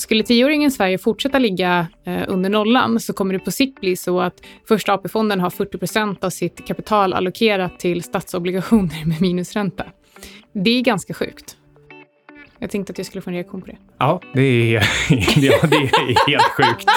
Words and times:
skulle 0.00 0.24
tioåringen 0.24 0.70
Sverige 0.70 0.98
fortsätta 0.98 1.38
ligga 1.38 1.86
eh, 2.04 2.22
under 2.28 2.50
nollan 2.50 3.00
så 3.00 3.12
kommer 3.12 3.34
det 3.34 3.40
på 3.40 3.50
sikt 3.50 3.80
bli 3.80 3.96
så 3.96 4.20
att 4.20 4.34
första 4.68 4.92
AP-fonden 4.92 5.40
har 5.40 5.50
40 5.50 5.78
procent 5.78 6.24
av 6.24 6.30
sitt 6.30 6.66
kapital 6.66 7.12
allokerat 7.12 7.78
till 7.78 8.02
statsobligationer 8.02 9.04
med 9.06 9.20
minusränta. 9.20 9.84
Det 10.52 10.70
är 10.70 10.82
ganska 10.82 11.14
sjukt. 11.14 11.56
Jag 12.58 12.70
tänkte 12.70 12.90
att 12.90 12.98
jag 12.98 13.06
skulle 13.06 13.22
få 13.22 13.30
en 13.30 13.36
reaktion 13.36 13.60
på 13.60 13.66
det. 13.66 13.76
Ja, 13.98 14.20
det 14.34 14.74
är, 14.74 14.74
ja, 15.36 15.58
det 15.66 15.76
är 15.76 16.30
helt 16.30 16.42
sjukt. 16.42 16.90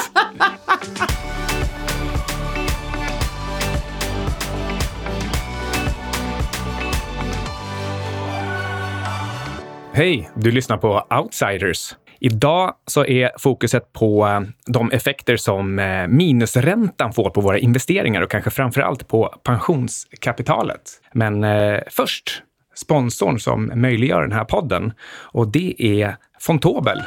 Hej! 9.95 10.29
Du 10.35 10.51
lyssnar 10.51 10.77
på 10.77 11.07
Outsiders. 11.21 11.95
Idag 12.25 12.73
så 12.87 13.05
är 13.05 13.31
fokuset 13.37 13.93
på 13.93 14.27
eh, 14.27 14.41
de 14.65 14.91
effekter 14.91 15.37
som 15.37 15.79
eh, 15.79 16.07
minusräntan 16.07 17.13
får 17.13 17.29
på 17.29 17.41
våra 17.41 17.59
investeringar 17.59 18.21
och 18.21 18.31
kanske 18.31 18.49
framför 18.49 18.81
allt 18.81 19.07
på 19.07 19.35
pensionskapitalet. 19.43 20.81
Men 21.13 21.43
eh, 21.43 21.79
först 21.89 22.43
sponsorn 22.75 23.39
som 23.39 23.71
möjliggör 23.75 24.21
den 24.21 24.31
här 24.31 24.43
podden 24.43 24.93
och 25.09 25.51
det 25.51 25.75
är 25.77 26.15
Fontobel. 26.39 27.01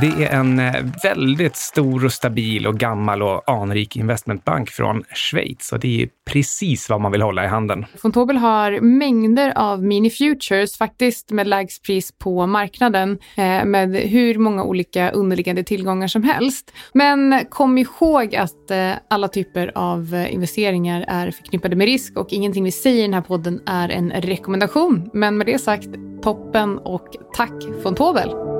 Det 0.00 0.24
är 0.24 0.40
en 0.40 0.58
eh, 0.58 0.74
väldigt 1.02 1.56
stor 1.56 2.04
och 2.04 2.12
stabil 2.12 2.66
och 2.66 2.78
gammal 2.78 3.22
och 3.22 3.50
anrik 3.50 3.96
investmentbank 3.96 4.70
från 4.70 5.02
Schweiz 5.14 5.72
och 5.72 5.80
det 5.80 6.02
är 6.02 6.08
precis 6.30 6.90
vad 6.90 7.00
man 7.00 7.12
vill 7.12 7.22
hålla 7.22 7.44
i 7.44 7.46
handen. 7.46 7.86
Fontobel 8.02 8.36
har 8.36 8.80
mängder 8.80 9.52
av 9.56 9.82
mini 9.82 10.10
futures, 10.10 10.78
faktiskt 10.78 11.30
med 11.30 11.46
lägst 11.46 11.82
pris 11.82 12.12
på 12.18 12.46
marknaden, 12.46 13.18
eh, 13.36 13.64
med 13.64 13.96
hur 13.96 14.38
många 14.38 14.64
olika 14.64 15.10
underliggande 15.10 15.64
tillgångar 15.64 16.08
som 16.08 16.22
helst. 16.22 16.72
Men 16.92 17.44
kom 17.50 17.78
ihåg 17.78 18.36
att 18.36 18.70
eh, 18.70 18.92
alla 19.10 19.28
typer 19.28 19.72
av 19.74 20.26
investeringar 20.30 21.04
är 21.08 21.30
förknippade 21.30 21.76
med 21.76 21.84
risk 21.84 22.16
och 22.16 22.32
ingenting 22.32 22.64
vi 22.64 22.72
säger 22.72 22.98
i 22.98 23.02
den 23.02 23.14
här 23.14 23.20
podden 23.20 23.60
är 23.66 23.88
en 23.88 24.10
rekommendation. 24.10 25.10
Men 25.12 25.38
med 25.38 25.46
det 25.46 25.58
sagt, 25.58 25.88
toppen 26.22 26.78
och 26.78 27.08
tack 27.36 27.82
Fontobel! 27.82 28.51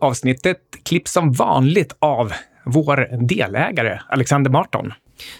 Avsnittet 0.00 0.58
klipps 0.84 1.12
som 1.12 1.32
vanligt 1.32 1.96
av 1.98 2.32
vår 2.64 3.26
delägare 3.28 4.00
Alexander 4.08 4.50
Marton. 4.50 4.92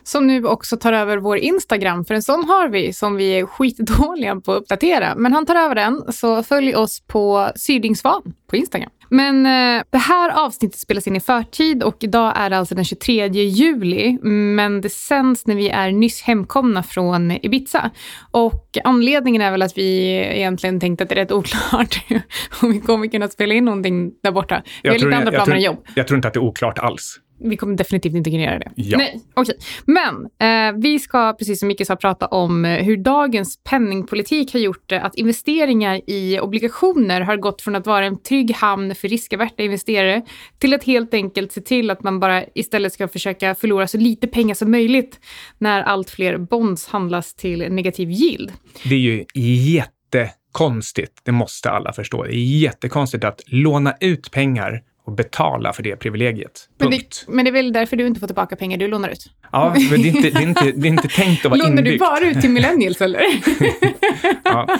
Som 0.03 0.27
nu 0.27 0.45
också 0.45 0.77
tar 0.77 0.93
över 0.93 1.17
vår 1.17 1.37
Instagram, 1.37 2.05
för 2.05 2.15
en 2.15 2.23
sån 2.23 2.45
har 2.45 2.69
vi 2.69 2.93
som 2.93 3.17
vi 3.17 3.39
är 3.39 3.47
skitdåliga 3.47 4.41
på 4.41 4.53
att 4.53 4.63
uppdatera. 4.63 5.15
Men 5.17 5.33
han 5.33 5.47
tar 5.47 5.57
över 5.57 5.75
den, 5.75 6.13
så 6.13 6.43
följ 6.43 6.75
oss 6.75 7.01
på 7.07 7.51
Sydingsvan 7.57 8.23
på 8.51 8.57
Instagram. 8.57 8.91
Men 9.13 9.47
eh, 9.47 9.83
det 9.91 9.99
här 9.99 10.31
avsnittet 10.31 10.81
spelas 10.81 11.07
in 11.07 11.17
i 11.17 11.21
förtid 11.21 11.83
och 11.83 11.97
idag 12.01 12.33
är 12.37 12.51
det 12.51 12.59
alltså 12.59 12.75
den 12.75 12.85
23 12.85 13.27
juli. 13.29 14.19
Men 14.23 14.81
det 14.81 14.91
sänds 14.91 15.47
när 15.47 15.55
vi 15.55 15.69
är 15.69 15.93
nyss 15.93 16.23
hemkomna 16.23 16.83
från 16.83 17.31
Ibiza. 17.31 17.91
Och 18.31 18.79
anledningen 18.85 19.43
är 19.43 19.51
väl 19.51 19.63
att 19.63 19.79
vi 19.79 20.09
egentligen 20.17 20.81
tänkte 20.81 21.03
att 21.03 21.09
det 21.09 21.15
är 21.15 21.17
rätt 21.17 21.33
oklart 21.33 22.05
om 22.63 22.73
vi 22.73 22.81
kommer 22.81 23.07
kunna 23.07 23.29
spela 23.29 23.55
in 23.55 23.65
någonting 23.65 24.13
där 24.23 24.33
borta. 24.33 24.63
Vi 24.83 24.89
har 24.89 24.99
lite 24.99 25.17
andra 25.17 25.31
planer 25.31 25.55
än 25.55 25.63
jobb. 25.63 25.87
Jag 25.95 26.07
tror 26.07 26.17
inte 26.17 26.29
att 26.29 26.35
det 26.35 26.41
är 26.41 26.45
oklart 26.45 26.79
alls. 26.79 27.21
Vi 27.41 27.57
kommer 27.57 27.77
definitivt 27.77 28.15
inte 28.15 28.31
kunna 28.31 28.43
göra 28.43 28.59
det. 28.59 28.73
Ja. 28.75 28.99
Nej, 28.99 29.21
okej. 29.35 29.55
Men 29.85 30.25
eh, 30.25 30.81
vi 30.81 30.99
ska, 30.99 31.33
precis 31.33 31.59
som 31.59 31.69
Micke 31.69 31.87
sa, 31.87 31.97
prata 31.97 32.27
om 32.27 32.65
eh, 32.65 32.85
hur 32.85 32.97
dagens 32.97 33.61
penningpolitik 33.65 34.53
har 34.53 34.61
gjort 34.61 34.93
eh, 34.93 35.05
att 35.05 35.15
investeringar 35.15 36.01
i 36.07 36.41
obligationer 36.41 37.21
har 37.21 37.37
gått 37.37 37.63
från 37.63 37.77
att 37.77 37.87
vara 37.87 38.07
en 38.07 38.23
trygg 38.23 38.55
hamn 38.55 38.95
för 38.95 39.09
riskaverta 39.09 39.63
investerare 39.63 40.23
till 40.59 40.75
att 40.75 40.85
helt 40.85 41.15
enkelt 41.15 41.53
se 41.53 41.61
till 41.61 41.91
att 41.91 42.03
man 42.03 42.21
bara 42.21 42.45
istället 42.55 42.93
ska 42.93 43.09
försöka 43.09 43.55
förlora 43.55 43.87
så 43.87 43.99
lite 43.99 44.27
pengar 44.27 44.55
som 44.55 44.71
möjligt 44.71 45.21
när 45.59 45.83
allt 45.83 46.11
fler 46.11 46.39
bonds 46.39 46.87
handlas 46.87 47.35
till 47.35 47.73
negativ 47.73 48.11
yield. 48.11 48.53
Det 48.85 48.95
är 48.95 48.99
ju 48.99 49.25
jättekonstigt, 49.35 51.21
det 51.25 51.33
måste 51.33 51.71
alla 51.71 51.93
förstå. 51.93 52.25
Det 52.25 52.35
är 52.35 52.61
jättekonstigt 52.61 53.25
att 53.25 53.41
låna 53.47 53.95
ut 54.01 54.31
pengar 54.31 54.83
och 55.05 55.13
betala 55.13 55.73
för 55.73 55.83
det 55.83 55.97
privilegiet. 55.97 56.69
Men 56.79 56.91
det, 56.91 57.25
men 57.29 57.45
det 57.45 57.49
är 57.51 57.53
väl 57.53 57.73
därför 57.73 57.97
du 57.97 58.07
inte 58.07 58.21
får 58.21 58.27
tillbaka 58.27 58.57
pengar 58.57 58.79
du 58.79 58.89
lånar 58.89 59.09
ut? 59.09 59.27
Ja, 59.53 59.75
men 59.91 60.03
det 60.03 60.09
är 60.09 60.17
inte, 60.17 60.31
det 60.31 60.39
är 60.39 60.43
inte, 60.49 60.73
det 60.77 60.89
är 60.89 60.91
inte 60.91 61.09
tänkt 61.09 61.45
att 61.45 61.51
vara 61.51 61.59
Lånar 61.59 61.71
inbyggt. 61.79 61.93
du 61.93 61.99
bara 61.99 62.21
ut 62.31 62.41
till 62.41 62.51
millennials 62.51 63.01
eller? 63.01 63.21
ja, 64.45 64.79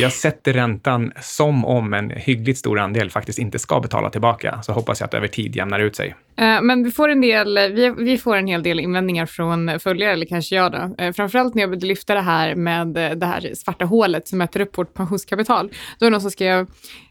jag 0.00 0.12
sätter 0.12 0.52
räntan 0.52 1.12
som 1.20 1.64
om 1.64 1.94
en 1.94 2.10
hyggligt 2.10 2.58
stor 2.58 2.78
andel 2.78 3.10
faktiskt 3.10 3.38
inte 3.38 3.58
ska 3.58 3.80
betala 3.80 4.10
tillbaka. 4.10 4.62
Så 4.62 4.72
hoppas 4.72 5.00
jag 5.00 5.04
att 5.04 5.10
det 5.10 5.16
över 5.16 5.28
tid 5.28 5.56
jämnar 5.56 5.80
ut 5.80 5.96
sig. 5.96 6.14
Eh, 6.36 6.62
Men 6.62 6.84
vi 6.84 6.90
får 6.90 7.08
en 7.08 7.20
del, 7.20 7.58
vi, 7.72 7.94
vi 7.98 8.18
får 8.18 8.36
en 8.36 8.46
hel 8.46 8.62
del 8.62 8.80
invändningar 8.80 9.26
från 9.26 9.80
följare, 9.80 10.12
eller 10.12 10.26
kanske 10.26 10.56
jag 10.56 10.72
då. 10.72 10.94
Eh, 11.04 11.12
Framförallt 11.12 11.54
när 11.54 11.62
jag 11.62 11.70
började 11.70 11.86
lyfta 11.86 12.14
det 12.14 12.20
här 12.20 12.54
med 12.54 12.86
det 12.88 13.26
här 13.26 13.50
svarta 13.54 13.84
hålet 13.84 14.28
som 14.28 14.38
mäter 14.38 14.60
upp 14.60 14.78
vårt 14.78 14.94
pensionskapital. 14.94 15.68
Då 15.68 15.74
var 16.04 16.06
det 16.06 16.10
någon 16.10 16.20
som 16.20 16.30
skrev, 16.30 16.66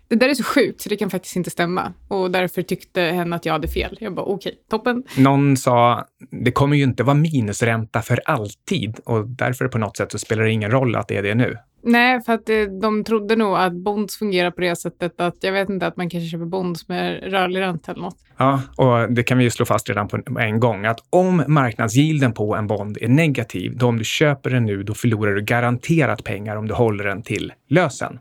det 0.10 0.16
där 0.16 0.30
är 0.30 0.34
så 0.34 0.44
sjukt 0.44 0.82
så 0.82 0.90
det 0.90 0.96
kan 0.96 1.10
faktiskt 1.10 1.36
inte 1.36 1.50
stämma. 1.50 1.94
Och 2.08 2.32
därför 2.32 2.62
tyckte 2.62 3.02
hen 3.02 3.34
att 3.34 3.46
jag 3.46 3.54
hade 3.54 3.68
fel. 3.68 3.98
Jag 4.00 4.16
bara 4.16 4.26
okej, 4.26 4.56
toppen. 4.70 5.04
Någon 5.18 5.58
sa, 5.58 6.06
det 6.32 6.52
kommer 6.52 6.78
ju 6.78 6.84
inte 6.84 7.04
vara 7.04 7.16
minusränta 7.16 8.02
för 8.02 8.22
alltid 8.26 9.00
och 9.06 9.28
därför 9.28 9.68
på 9.68 9.78
något 9.78 9.98
sätt 9.98 10.12
så 10.12 10.20
spelar 10.20 10.44
det 10.44 10.52
ingen 10.52 10.72
roll 10.72 10.96
att 10.96 11.08
det 11.08 11.18
är 11.18 11.24
det 11.24 11.36
nu. 11.36 11.58
Nej, 11.82 12.22
för 12.22 12.34
att 12.34 12.50
eh, 12.50 12.62
de 12.82 13.04
trodde 13.04 13.36
nog 13.36 13.58
att 13.58 13.74
bonds 13.74 14.18
fungerar 14.18 14.52
på 14.52 14.62
det 14.62 14.76
sättet 14.76 15.22
att 15.22 15.36
jag 15.40 15.52
vet 15.52 15.70
inte 15.70 15.88
att 15.88 15.98
man 15.98 16.10
kanske 16.10 16.30
köper 16.30 16.46
bonds 16.46 16.88
med 16.88 17.32
rörlig 17.32 17.62
ränta 17.62 17.92
eller 17.92 18.02
något. 18.02 18.18
Ja, 18.38 18.62
och 18.76 19.14
det 19.14 19.24
kan 19.24 19.38
vi 19.38 19.44
ju 19.44 19.50
slå 19.50 19.66
fast 19.66 19.90
redan 19.90 20.08
på 20.08 20.40
en 20.40 20.60
gång 20.60 20.86
att 20.86 21.00
om 21.10 21.44
marknadsgilden 21.48 22.34
på 22.34 22.56
en 22.56 22.68
bond 22.68 22.98
är 23.02 23.08
negativ, 23.08 23.78
då 23.78 23.88
om 23.88 23.98
du 23.98 24.04
köper 24.04 24.50
den 24.50 24.66
nu, 24.66 24.84
då 24.84 24.94
förlorar 24.94 25.36
du 25.36 25.42
garanterat 25.42 26.24
pengar 26.24 26.56
om 26.56 26.68
du 26.68 26.74
håller 26.74 27.04
den 27.04 27.22
till 27.22 27.54
lösen. 27.70 28.20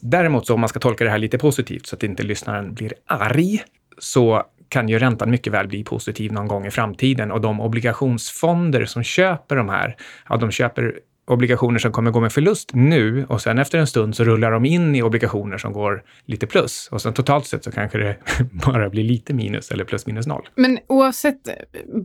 Däremot 0.00 0.46
så 0.46 0.54
om 0.54 0.60
man 0.60 0.68
ska 0.68 0.80
tolka 0.80 1.04
det 1.04 1.10
här 1.10 1.18
lite 1.18 1.38
positivt 1.38 1.86
så 1.86 1.96
att 1.96 2.02
inte 2.02 2.22
lyssnaren 2.22 2.74
blir 2.74 2.92
arg, 3.06 3.62
så 3.98 4.42
kan 4.68 4.88
ju 4.88 4.98
räntan 4.98 5.30
mycket 5.30 5.52
väl 5.52 5.68
bli 5.68 5.84
positiv 5.84 6.32
någon 6.32 6.48
gång 6.48 6.66
i 6.66 6.70
framtiden 6.70 7.32
och 7.32 7.40
de 7.40 7.60
obligationsfonder 7.60 8.84
som 8.84 9.02
köper 9.02 9.56
de 9.56 9.68
här, 9.68 9.96
ja, 10.28 10.36
de 10.36 10.50
köper 10.50 10.94
obligationer 11.28 11.78
som 11.78 11.92
kommer 11.92 12.10
gå 12.10 12.20
med 12.20 12.32
förlust 12.32 12.70
nu 12.74 13.26
och 13.28 13.42
sen 13.42 13.58
efter 13.58 13.78
en 13.78 13.86
stund 13.86 14.16
så 14.16 14.24
rullar 14.24 14.50
de 14.50 14.64
in 14.64 14.96
i 14.96 15.02
obligationer 15.02 15.58
som 15.58 15.72
går 15.72 16.02
lite 16.24 16.46
plus 16.46 16.88
och 16.90 17.02
sen 17.02 17.14
totalt 17.14 17.46
sett 17.46 17.64
så 17.64 17.72
kanske 17.72 17.98
det 17.98 18.16
bara 18.66 18.90
blir 18.90 19.04
lite 19.04 19.34
minus 19.34 19.70
eller 19.70 19.84
plus 19.84 20.06
minus 20.06 20.26
noll. 20.26 20.48
Men 20.54 20.78
oavsett 20.86 21.48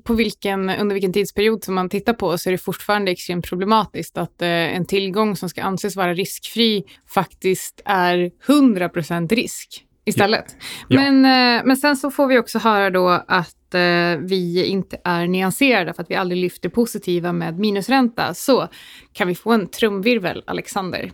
på 0.03 0.13
vilken, 0.13 0.69
under 0.69 0.94
vilken 0.94 1.13
tidsperiod 1.13 1.63
som 1.63 1.75
man 1.75 1.89
tittar 1.89 2.13
på 2.13 2.38
så 2.38 2.50
är 2.50 2.51
det 2.51 2.57
fortfarande 2.57 3.12
extremt 3.12 3.50
problematiskt 3.50 4.17
att 4.17 4.41
eh, 4.41 4.47
en 4.50 4.85
tillgång 4.85 5.35
som 5.35 5.50
ska 5.50 5.63
anses 5.63 5.95
vara 5.95 6.13
riskfri 6.13 6.83
faktiskt 7.13 7.81
är 7.85 8.31
100% 8.47 9.35
risk 9.35 9.85
istället. 10.06 10.56
Ja. 10.88 11.00
Men, 11.00 11.25
eh, 11.25 11.66
men 11.66 11.78
sen 11.78 11.97
så 11.97 12.12
får 12.12 12.28
vi 12.28 12.40
också 12.40 12.59
höra 12.59 12.90
då 12.90 13.09
att 13.28 13.74
eh, 13.74 14.19
vi 14.19 14.66
inte 14.66 14.97
är 15.03 15.28
nyanserade 15.28 15.94
för 15.94 16.03
att 16.03 16.12
vi 16.12 16.16
aldrig 16.16 16.41
lyfter 16.41 16.69
positiva 16.69 17.34
med 17.34 17.59
minusränta. 17.59 18.34
Så 18.34 18.68
kan 19.13 19.28
vi 19.28 19.36
få 19.36 19.52
en 19.52 19.68
trumvirvel, 19.68 20.44
Alexander? 20.47 21.12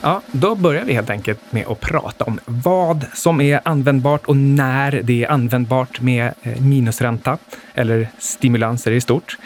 Ja, 0.00 0.22
då 0.32 0.54
börjar 0.54 0.84
vi 0.84 0.92
helt 0.92 1.10
enkelt 1.10 1.52
med 1.52 1.66
att 1.66 1.80
prata 1.80 2.24
om 2.24 2.40
vad 2.44 3.06
som 3.14 3.40
är 3.40 3.60
användbart 3.64 4.26
och 4.26 4.36
när 4.36 5.00
det 5.04 5.24
är 5.24 5.30
användbart 5.30 6.00
med 6.00 6.34
eh, 6.42 6.60
minusränta 6.60 7.38
eller 7.74 8.08
stimulanser 8.18 8.92
i 8.92 9.00
stort. 9.00 9.38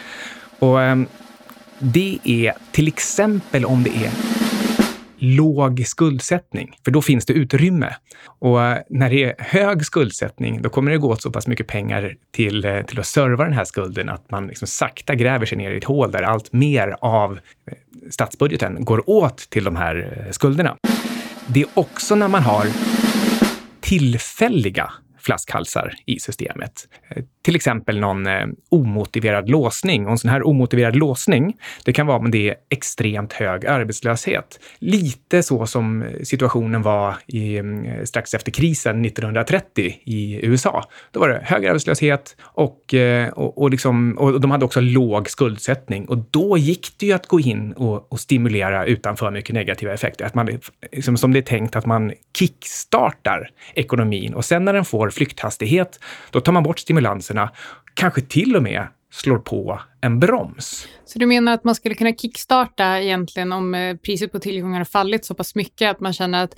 Och 0.59 0.81
ehm, 0.81 1.07
det 1.79 2.19
är 2.23 2.53
till 2.71 2.87
exempel 2.87 3.65
om 3.65 3.83
det 3.83 3.89
är 3.89 4.42
låg 5.23 5.83
skuldsättning, 5.87 6.77
för 6.85 6.91
då 6.91 7.01
finns 7.01 7.25
det 7.25 7.33
utrymme. 7.33 7.95
Och 8.25 8.63
eh, 8.63 8.77
när 8.89 9.09
det 9.09 9.23
är 9.23 9.35
hög 9.37 9.85
skuldsättning, 9.85 10.61
då 10.61 10.69
kommer 10.69 10.91
det 10.91 10.97
gå 10.97 11.11
åt 11.11 11.21
så 11.21 11.31
pass 11.31 11.47
mycket 11.47 11.67
pengar 11.67 12.15
till, 12.31 12.65
eh, 12.65 12.81
till 12.81 12.99
att 12.99 13.05
serva 13.05 13.43
den 13.43 13.53
här 13.53 13.65
skulden 13.65 14.09
att 14.09 14.31
man 14.31 14.47
liksom 14.47 14.67
sakta 14.67 15.15
gräver 15.15 15.45
sig 15.45 15.57
ner 15.57 15.71
i 15.71 15.77
ett 15.77 15.83
hål 15.83 16.11
där 16.11 16.23
allt 16.23 16.53
mer 16.53 16.95
av 17.01 17.31
eh, 17.31 17.73
statsbudgeten 18.09 18.85
går 18.85 19.09
åt 19.09 19.37
till 19.37 19.63
de 19.63 19.75
här 19.75 20.27
skulderna. 20.31 20.77
Det 21.47 21.61
är 21.61 21.67
också 21.73 22.15
när 22.15 22.27
man 22.27 22.43
har 22.43 22.67
tillfälliga 23.81 24.91
flaskhalsar 25.19 25.93
i 26.05 26.19
systemet. 26.19 26.87
Till 27.43 27.55
exempel 27.55 27.99
någon 27.99 28.27
eh, 28.27 28.45
omotiverad 28.69 29.49
låsning. 29.49 30.05
Och 30.05 30.11
en 30.11 30.17
sån 30.17 30.29
här 30.29 30.47
omotiverad 30.47 30.95
låsning, 30.95 31.57
det 31.85 31.93
kan 31.93 32.07
vara 32.07 32.17
om 32.17 32.31
det 32.31 32.49
är 32.49 32.55
extremt 32.69 33.33
hög 33.33 33.65
arbetslöshet. 33.65 34.59
Lite 34.79 35.43
så 35.43 35.65
som 35.65 36.01
eh, 36.01 36.07
situationen 36.23 36.81
var 36.81 37.15
i, 37.27 37.57
mm, 37.57 38.05
strax 38.05 38.33
efter 38.33 38.51
krisen 38.51 39.05
1930 39.05 39.93
i 40.03 40.45
USA. 40.45 40.83
Då 41.11 41.19
var 41.19 41.29
det 41.29 41.41
hög 41.43 41.65
arbetslöshet 41.65 42.35
och, 42.41 42.93
eh, 42.93 43.29
och, 43.29 43.61
och, 43.61 43.69
liksom, 43.69 44.17
och 44.17 44.41
de 44.41 44.51
hade 44.51 44.65
också 44.65 44.81
låg 44.81 45.29
skuldsättning. 45.29 46.05
Och 46.05 46.17
då 46.17 46.57
gick 46.57 46.87
det 46.97 47.05
ju 47.05 47.13
att 47.13 47.27
gå 47.27 47.39
in 47.39 47.73
och, 47.73 48.11
och 48.11 48.19
stimulera 48.19 48.85
utan 48.85 49.17
för 49.17 49.31
mycket 49.31 49.55
negativa 49.55 49.93
effekter. 49.93 50.25
Att 50.25 50.35
man, 50.35 50.49
eh, 50.49 50.57
liksom, 50.91 51.17
som 51.17 51.33
det 51.33 51.39
är 51.39 51.41
tänkt 51.41 51.75
att 51.75 51.85
man 51.85 52.13
kickstartar 52.37 53.49
ekonomin 53.73 54.33
och 54.33 54.45
sen 54.45 54.65
när 54.65 54.73
den 54.73 54.85
får 54.85 55.09
flykthastighet, 55.09 55.99
då 56.31 56.39
tar 56.39 56.51
man 56.51 56.63
bort 56.63 56.79
stimulansen 56.79 57.32
stimulanserna, 57.33 57.51
kanske 57.93 58.21
till 58.21 58.55
och 58.55 58.63
med 58.63 58.87
slår 59.11 59.37
på 59.37 59.79
en 60.01 60.19
broms. 60.19 60.87
Så 61.05 61.19
du 61.19 61.25
menar 61.25 61.53
att 61.53 61.63
man 61.63 61.75
skulle 61.75 61.95
kunna 61.95 62.13
kickstarta 62.13 62.99
egentligen 62.99 63.51
om 63.51 63.75
eh, 63.75 63.95
priset 63.97 64.31
på 64.31 64.39
tillgångar 64.39 64.77
har 64.77 64.85
fallit 64.85 65.25
så 65.25 65.33
pass 65.33 65.55
mycket 65.55 65.91
att 65.91 65.99
man 65.99 66.13
känner 66.13 66.43
att, 66.43 66.55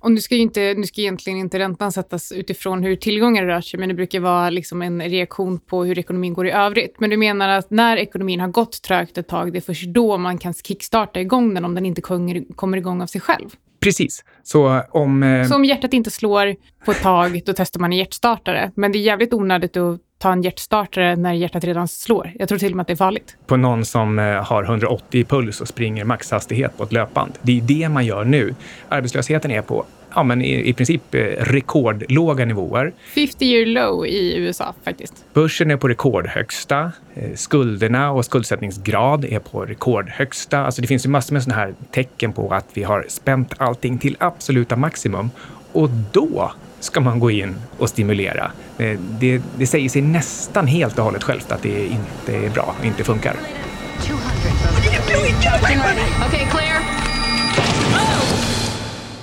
och 0.00 0.12
nu 0.12 0.20
ska 0.20 0.34
ju 0.34 0.40
inte, 0.40 0.74
nu 0.74 0.86
ska 0.86 1.00
egentligen 1.00 1.38
inte 1.38 1.58
räntan 1.58 1.92
sättas 1.92 2.32
utifrån 2.32 2.82
hur 2.82 2.96
tillgångar 2.96 3.44
rör 3.44 3.60
sig, 3.60 3.80
men 3.80 3.88
det 3.88 3.94
brukar 3.94 4.20
vara 4.20 4.50
liksom 4.50 4.82
en 4.82 5.02
reaktion 5.02 5.58
på 5.58 5.84
hur 5.84 5.98
ekonomin 5.98 6.34
går 6.34 6.46
i 6.46 6.50
övrigt. 6.50 7.00
Men 7.00 7.10
du 7.10 7.16
menar 7.16 7.48
att 7.48 7.70
när 7.70 7.96
ekonomin 7.96 8.40
har 8.40 8.48
gått 8.48 8.82
trögt 8.82 9.18
ett 9.18 9.28
tag, 9.28 9.52
det 9.52 9.58
är 9.58 9.60
först 9.60 9.86
då 9.86 10.18
man 10.18 10.38
kan 10.38 10.54
kickstarta 10.54 11.20
igång 11.20 11.54
den 11.54 11.64
om 11.64 11.74
den 11.74 11.86
inte 11.86 12.00
kommer 12.56 12.76
igång 12.76 13.02
av 13.02 13.06
sig 13.06 13.20
själv? 13.20 13.48
Precis. 13.80 14.24
Så 14.42 14.82
om... 14.90 15.22
Eh... 15.22 15.46
Så 15.46 15.54
om 15.54 15.64
hjärtat 15.64 15.92
inte 15.92 16.10
slår 16.10 16.54
på 16.84 16.90
ett 16.90 17.02
tag, 17.02 17.42
då 17.46 17.52
testar 17.56 17.80
man 17.80 17.92
en 17.92 17.98
hjärtstartare. 17.98 18.70
Men 18.74 18.92
det 18.92 18.98
är 18.98 19.00
jävligt 19.00 19.32
onödigt 19.32 19.76
att 19.76 20.00
ta 20.18 20.32
en 20.32 20.42
hjärtstartare 20.42 21.16
när 21.16 21.32
hjärtat 21.32 21.64
redan 21.64 21.88
slår. 21.88 22.32
Jag 22.38 22.48
tror 22.48 22.58
till 22.58 22.72
och 22.72 22.76
med 22.76 22.82
att 22.82 22.86
det 22.86 22.94
är 22.94 22.96
farligt. 22.96 23.36
På 23.46 23.56
någon 23.56 23.84
som 23.84 24.18
eh, 24.18 24.24
har 24.24 24.64
180 24.64 25.20
i 25.20 25.24
puls 25.24 25.60
och 25.60 25.68
springer 25.68 26.04
maxhastighet 26.04 26.76
på 26.76 26.84
ett 26.84 26.92
löpband. 26.92 27.32
Det 27.42 27.58
är 27.58 27.62
det 27.62 27.88
man 27.88 28.06
gör 28.06 28.24
nu. 28.24 28.54
Arbetslösheten 28.88 29.50
är 29.50 29.62
på 29.62 29.84
ja, 30.16 30.22
men 30.22 30.42
i, 30.42 30.68
i 30.68 30.72
princip 30.72 31.14
eh, 31.14 31.20
rekordlåga 31.20 32.44
nivåer. 32.44 32.92
50 33.14 33.44
year 33.44 33.66
low 33.66 34.06
i 34.06 34.36
USA 34.36 34.74
faktiskt. 34.84 35.14
Börsen 35.34 35.70
är 35.70 35.76
på 35.76 35.88
rekordhögsta. 35.88 36.92
Eh, 37.14 37.34
skulderna 37.34 38.10
och 38.10 38.24
skuldsättningsgrad 38.24 39.24
är 39.24 39.38
på 39.38 39.64
rekordhögsta. 39.64 40.58
Alltså 40.58 40.80
det 40.80 40.88
finns 40.88 41.06
ju 41.06 41.10
massor 41.10 41.32
med 41.32 41.42
sådana 41.42 41.60
här 41.60 41.74
tecken 41.90 42.32
på 42.32 42.48
att 42.48 42.66
vi 42.74 42.82
har 42.82 43.06
spänt 43.08 43.54
allting 43.56 43.98
till 43.98 44.16
absoluta 44.20 44.76
maximum. 44.76 45.30
Och 45.72 45.90
då 46.12 46.52
ska 46.80 47.00
man 47.00 47.20
gå 47.20 47.30
in 47.30 47.56
och 47.78 47.88
stimulera. 47.88 48.50
Det, 48.76 48.98
det, 49.20 49.42
det 49.58 49.66
säger 49.66 49.88
sig 49.88 50.02
nästan 50.02 50.66
helt 50.66 50.98
och 50.98 51.04
hållet 51.04 51.22
självt 51.22 51.52
att 51.52 51.62
det 51.62 51.86
inte 51.86 52.46
är 52.46 52.50
bra 52.50 52.74
och 52.78 52.84
inte 52.84 53.04
funkar. 53.04 53.36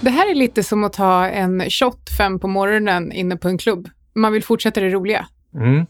Det 0.03 0.09
här 0.09 0.31
är 0.31 0.35
lite 0.35 0.63
som 0.63 0.83
att 0.83 0.93
ta 0.93 1.27
en 1.27 1.69
shot 1.69 2.09
fem 2.17 2.39
på 2.39 2.47
morgonen 2.47 3.11
inne 3.11 3.37
på 3.37 3.47
en 3.47 3.57
klubb. 3.57 3.89
Man 4.15 4.33
vill 4.33 4.43
fortsätta 4.43 4.81
det 4.81 4.89
roliga. 4.89 5.27
Mm. 5.55 5.85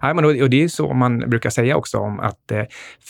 Ja, 0.00 0.14
men 0.14 0.24
och 0.24 0.50
det 0.50 0.62
är 0.62 0.68
så 0.68 0.92
man 0.92 1.18
brukar 1.18 1.50
säga 1.50 1.76
också 1.76 1.98
om 1.98 2.20
att 2.20 2.50
eh, 2.52 2.62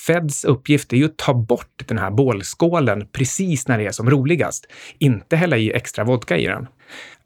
Feds 0.06 0.44
uppgift 0.44 0.92
är 0.92 0.96
ju 0.96 1.04
att 1.04 1.16
ta 1.16 1.34
bort 1.34 1.82
den 1.86 1.98
här 1.98 2.10
bålskålen 2.10 3.06
precis 3.12 3.68
när 3.68 3.78
det 3.78 3.86
är 3.86 3.90
som 3.90 4.10
roligast. 4.10 4.66
Inte 4.98 5.36
hälla 5.36 5.56
i 5.56 5.72
extra 5.72 6.04
vodka 6.04 6.36
i 6.36 6.46
den. 6.46 6.66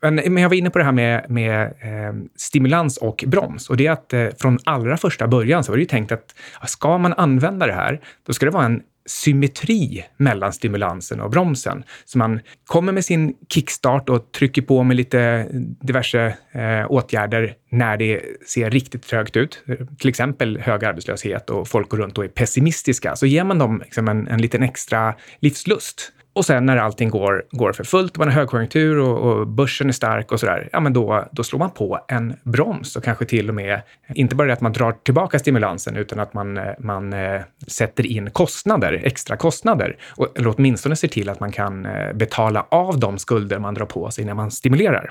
Men, 0.03 0.15
men 0.15 0.43
jag 0.43 0.49
var 0.49 0.57
inne 0.57 0.71
på 0.71 0.79
det 0.79 0.85
här 0.85 0.93
med, 0.93 1.31
med 1.31 1.63
eh, 1.63 2.15
stimulans 2.37 2.97
och 2.97 3.25
broms. 3.27 3.71
Och 3.71 3.77
det 3.77 3.87
är 3.87 3.91
att 3.91 4.13
eh, 4.13 4.27
från 4.39 4.59
allra 4.65 4.97
första 4.97 5.29
början 5.29 5.65
så 5.65 5.73
var 5.73 5.77
det 5.77 5.83
ju 5.83 5.89
tänkt 5.89 6.13
att 6.13 6.35
ska 6.67 6.99
man 6.99 7.13
använda 7.13 7.67
det 7.67 7.73
här, 7.73 8.01
då 8.27 8.33
ska 8.33 8.47
det 8.47 8.53
vara 8.53 8.65
en 8.65 8.83
symmetri 9.07 10.05
mellan 10.17 10.53
stimulansen 10.53 11.21
och 11.21 11.31
bromsen. 11.31 11.85
Så 12.05 12.19
man 12.19 12.41
kommer 12.67 12.93
med 12.93 13.05
sin 13.05 13.35
kickstart 13.49 14.09
och 14.09 14.33
trycker 14.33 14.63
på 14.63 14.83
med 14.83 14.97
lite 14.97 15.49
diverse 15.81 16.37
eh, 16.53 16.91
åtgärder 16.91 17.55
när 17.71 17.97
det 17.97 18.21
ser 18.47 18.71
riktigt 18.71 19.03
trögt 19.03 19.37
ut. 19.37 19.65
Till 19.99 20.09
exempel 20.09 20.59
hög 20.59 20.85
arbetslöshet 20.85 21.51
och 21.51 21.69
folk 21.69 21.89
går 21.89 21.99
runt 21.99 22.19
och 22.19 22.25
är 22.25 22.29
pessimistiska. 22.29 23.17
Så 23.17 23.27
ger 23.27 23.45
man 23.45 23.59
dem 23.59 23.81
liksom 23.85 24.09
en, 24.09 24.29
en 24.29 24.41
liten 24.43 24.63
extra 24.63 25.15
livslust 25.41 26.13
och 26.35 26.45
sen 26.45 26.67
när 26.67 26.77
allting 26.77 27.11
går, 27.11 27.45
går 27.51 27.73
för 27.73 27.85
fullt, 27.85 28.17
man 28.17 28.29
har 28.29 28.35
högkonjunktur 28.35 28.99
och, 28.99 29.19
och 29.19 29.47
börsen 29.47 29.89
är 29.89 29.93
stark 29.93 30.33
och 30.33 30.41
sådär, 30.41 30.69
ja 30.73 30.81
men 30.81 30.93
då, 30.93 31.29
då 31.33 31.45
slår 31.45 31.59
man 31.59 31.71
på 31.71 32.01
en 32.09 32.35
broms 32.43 32.97
och 32.97 33.05
kanske 33.05 33.25
till 33.25 33.49
och 33.49 33.55
med, 33.55 33.81
inte 34.15 34.35
bara 34.35 34.47
det 34.47 34.53
att 34.53 34.61
man 34.61 34.73
drar 34.73 34.93
tillbaka 34.93 35.39
stimulansen, 35.39 35.97
utan 35.97 36.21
att 36.21 36.35
man, 36.35 36.59
eh, 36.59 36.65
man 36.79 37.13
äh, 37.13 37.41
sätter 37.67 38.07
in 38.07 38.31
kostnader, 38.31 39.01
extra 39.05 39.37
kostnader. 39.37 39.97
Och, 40.17 40.39
eller 40.39 40.55
åtminstone 40.57 40.97
ser 40.97 41.09
till 41.09 41.29
att 41.29 41.41
man 41.41 41.53
kan 41.53 41.87
äh, 41.87 42.13
betala 42.13 42.67
av 42.69 42.99
de 42.99 43.19
skulder 43.19 43.59
man 43.59 43.75
drar 43.75 43.87
på 43.87 44.11
sig 44.11 44.25
när 44.25 44.35
man 44.35 44.51
stimulerar. 44.51 45.11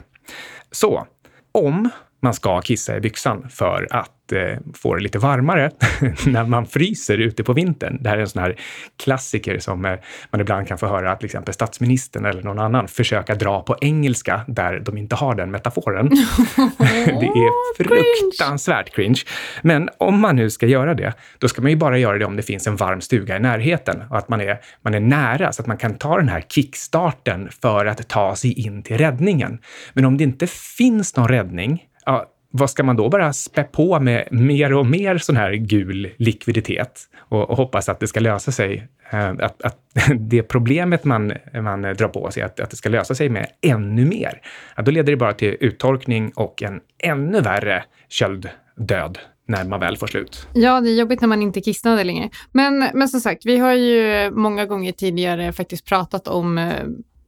Så 0.71 1.07
om 1.51 1.89
man 2.23 2.33
ska 2.33 2.61
kissa 2.61 2.97
i 2.97 2.99
byxan 2.99 3.49
för 3.49 3.87
att 3.91 4.31
eh, 4.31 4.57
få 4.73 4.95
det 4.95 5.03
lite 5.03 5.19
varmare 5.19 5.71
när 6.25 6.45
man 6.45 6.65
fryser 6.65 7.17
ute 7.17 7.43
på 7.43 7.53
vintern. 7.53 7.97
Det 8.01 8.09
här 8.09 8.17
är 8.17 8.21
en 8.21 8.29
sån 8.29 8.41
här 8.41 8.55
klassiker 9.03 9.59
som 9.59 9.85
eh, 9.85 9.95
man 10.31 10.41
ibland 10.41 10.67
kan 10.67 10.77
få 10.77 10.87
höra 10.87 11.15
till 11.15 11.25
exempel 11.25 11.53
statsministern 11.53 12.25
eller 12.25 12.43
någon 12.43 12.59
annan 12.59 12.87
försöka 12.87 13.35
dra 13.35 13.61
på 13.61 13.77
engelska 13.81 14.41
där 14.47 14.79
de 14.79 14.97
inte 14.97 15.15
har 15.15 15.35
den 15.35 15.51
metaforen. 15.51 16.09
det 17.05 17.25
är 17.25 17.83
fruktansvärt 17.83 18.95
cringe. 18.95 19.21
Men 19.61 19.89
om 19.97 20.19
man 20.19 20.35
nu 20.35 20.49
ska 20.49 20.65
göra 20.65 20.93
det, 20.93 21.13
då 21.37 21.47
ska 21.47 21.61
man 21.61 21.71
ju 21.71 21.77
bara 21.77 21.97
göra 21.97 22.17
det 22.17 22.25
om 22.25 22.35
det 22.35 22.43
finns 22.43 22.67
en 22.67 22.75
varm 22.75 23.01
stuga 23.01 23.37
i 23.37 23.39
närheten 23.39 24.03
och 24.09 24.17
att 24.17 24.29
man 24.29 24.41
är, 24.41 24.59
man 24.81 24.93
är 24.93 24.99
nära 24.99 25.51
så 25.51 25.61
att 25.61 25.67
man 25.67 25.77
kan 25.77 25.97
ta 25.97 26.17
den 26.17 26.29
här 26.29 26.41
kickstarten 26.41 27.49
för 27.61 27.85
att 27.85 28.07
ta 28.07 28.35
sig 28.35 28.53
in 28.53 28.83
till 28.83 28.97
räddningen. 28.97 29.59
Men 29.93 30.05
om 30.05 30.17
det 30.17 30.23
inte 30.23 30.47
finns 30.47 31.15
någon 31.15 31.27
räddning, 31.27 31.83
ja, 32.05 32.29
vad 32.55 32.69
ska 32.69 32.83
man 32.83 32.95
då 32.95 33.09
bara 33.09 33.33
spä 33.33 33.63
på 33.63 33.99
med 33.99 34.27
mer 34.31 34.73
och 34.73 34.85
mer 34.85 35.17
sån 35.17 35.37
här 35.37 35.53
gul 35.53 36.09
likviditet 36.17 37.01
och, 37.17 37.49
och 37.49 37.57
hoppas 37.57 37.89
att 37.89 37.99
det 37.99 38.07
ska 38.07 38.19
lösa 38.19 38.51
sig? 38.51 38.87
Eh, 39.11 39.29
att, 39.29 39.61
att 39.61 39.77
det 40.19 40.43
problemet 40.43 41.03
man, 41.03 41.33
man 41.61 41.81
drar 41.81 42.07
på 42.07 42.31
sig, 42.31 42.43
att, 42.43 42.59
att 42.59 42.69
det 42.69 42.75
ska 42.75 42.89
lösa 42.89 43.15
sig 43.15 43.29
med 43.29 43.47
ännu 43.61 44.05
mer, 44.05 44.41
ja, 44.75 44.83
då 44.83 44.91
leder 44.91 45.11
det 45.11 45.17
bara 45.17 45.33
till 45.33 45.57
uttorkning 45.59 46.31
och 46.35 46.63
en 46.63 46.79
ännu 47.03 47.41
värre 47.41 47.83
kölddöd 48.09 49.19
när 49.47 49.63
man 49.63 49.79
väl 49.79 49.97
får 49.97 50.07
slut. 50.07 50.47
Ja, 50.53 50.81
det 50.81 50.89
är 50.89 50.99
jobbigt 50.99 51.21
när 51.21 51.27
man 51.27 51.41
inte 51.41 51.59
är 51.59 51.61
kissnödig 51.61 52.05
längre. 52.05 52.29
Men, 52.51 52.89
men 52.93 53.07
som 53.07 53.19
sagt, 53.19 53.45
vi 53.45 53.57
har 53.57 53.73
ju 53.73 54.31
många 54.31 54.65
gånger 54.65 54.91
tidigare 54.91 55.51
faktiskt 55.53 55.85
pratat 55.85 56.27
om 56.27 56.57
eh, 56.57 56.73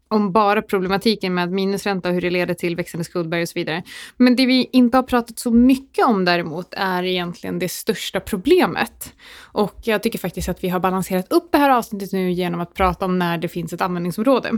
om 0.07 0.31
bara 0.31 0.61
problematiken 0.61 1.33
med 1.33 1.51
minusränta 1.51 2.09
och 2.09 2.13
hur 2.13 2.21
det 2.21 2.29
leder 2.29 2.53
till 2.53 2.75
växande 2.75 3.03
skuldberg 3.03 3.41
och 3.41 3.49
så 3.49 3.59
vidare. 3.59 3.83
Men 4.17 4.35
det 4.35 4.45
vi 4.45 4.69
inte 4.71 4.97
har 4.97 5.03
pratat 5.03 5.39
så 5.39 5.51
mycket 5.51 6.05
om 6.05 6.25
däremot 6.25 6.73
är 6.77 7.03
egentligen 7.03 7.59
det 7.59 7.69
största 7.69 8.19
problemet. 8.19 9.13
Och 9.41 9.79
jag 9.83 10.03
tycker 10.03 10.19
faktiskt 10.19 10.49
att 10.49 10.63
vi 10.63 10.69
har 10.69 10.79
balanserat 10.79 11.31
upp 11.31 11.51
det 11.51 11.57
här 11.57 11.69
avsnittet 11.69 12.11
nu 12.11 12.31
genom 12.31 12.61
att 12.61 12.73
prata 12.73 13.05
om 13.05 13.19
när 13.19 13.37
det 13.37 13.47
finns 13.47 13.73
ett 13.73 13.81
användningsområde. 13.81 14.51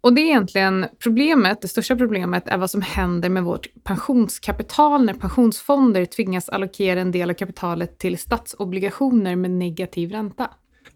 Och 0.00 0.12
det 0.12 0.20
är 0.20 0.26
egentligen 0.26 0.86
problemet, 1.02 1.62
det 1.62 1.68
största 1.68 1.96
problemet 1.96 2.48
är 2.48 2.58
vad 2.58 2.70
som 2.70 2.82
händer 2.82 3.28
med 3.28 3.44
vårt 3.44 3.66
pensionskapital 3.84 5.04
när 5.04 5.14
pensionsfonder 5.14 6.04
tvingas 6.04 6.48
allokera 6.48 7.00
en 7.00 7.12
del 7.12 7.30
av 7.30 7.34
kapitalet 7.34 7.98
till 7.98 8.18
statsobligationer 8.18 9.36
med 9.36 9.50
negativ 9.50 10.10
ränta. 10.10 10.50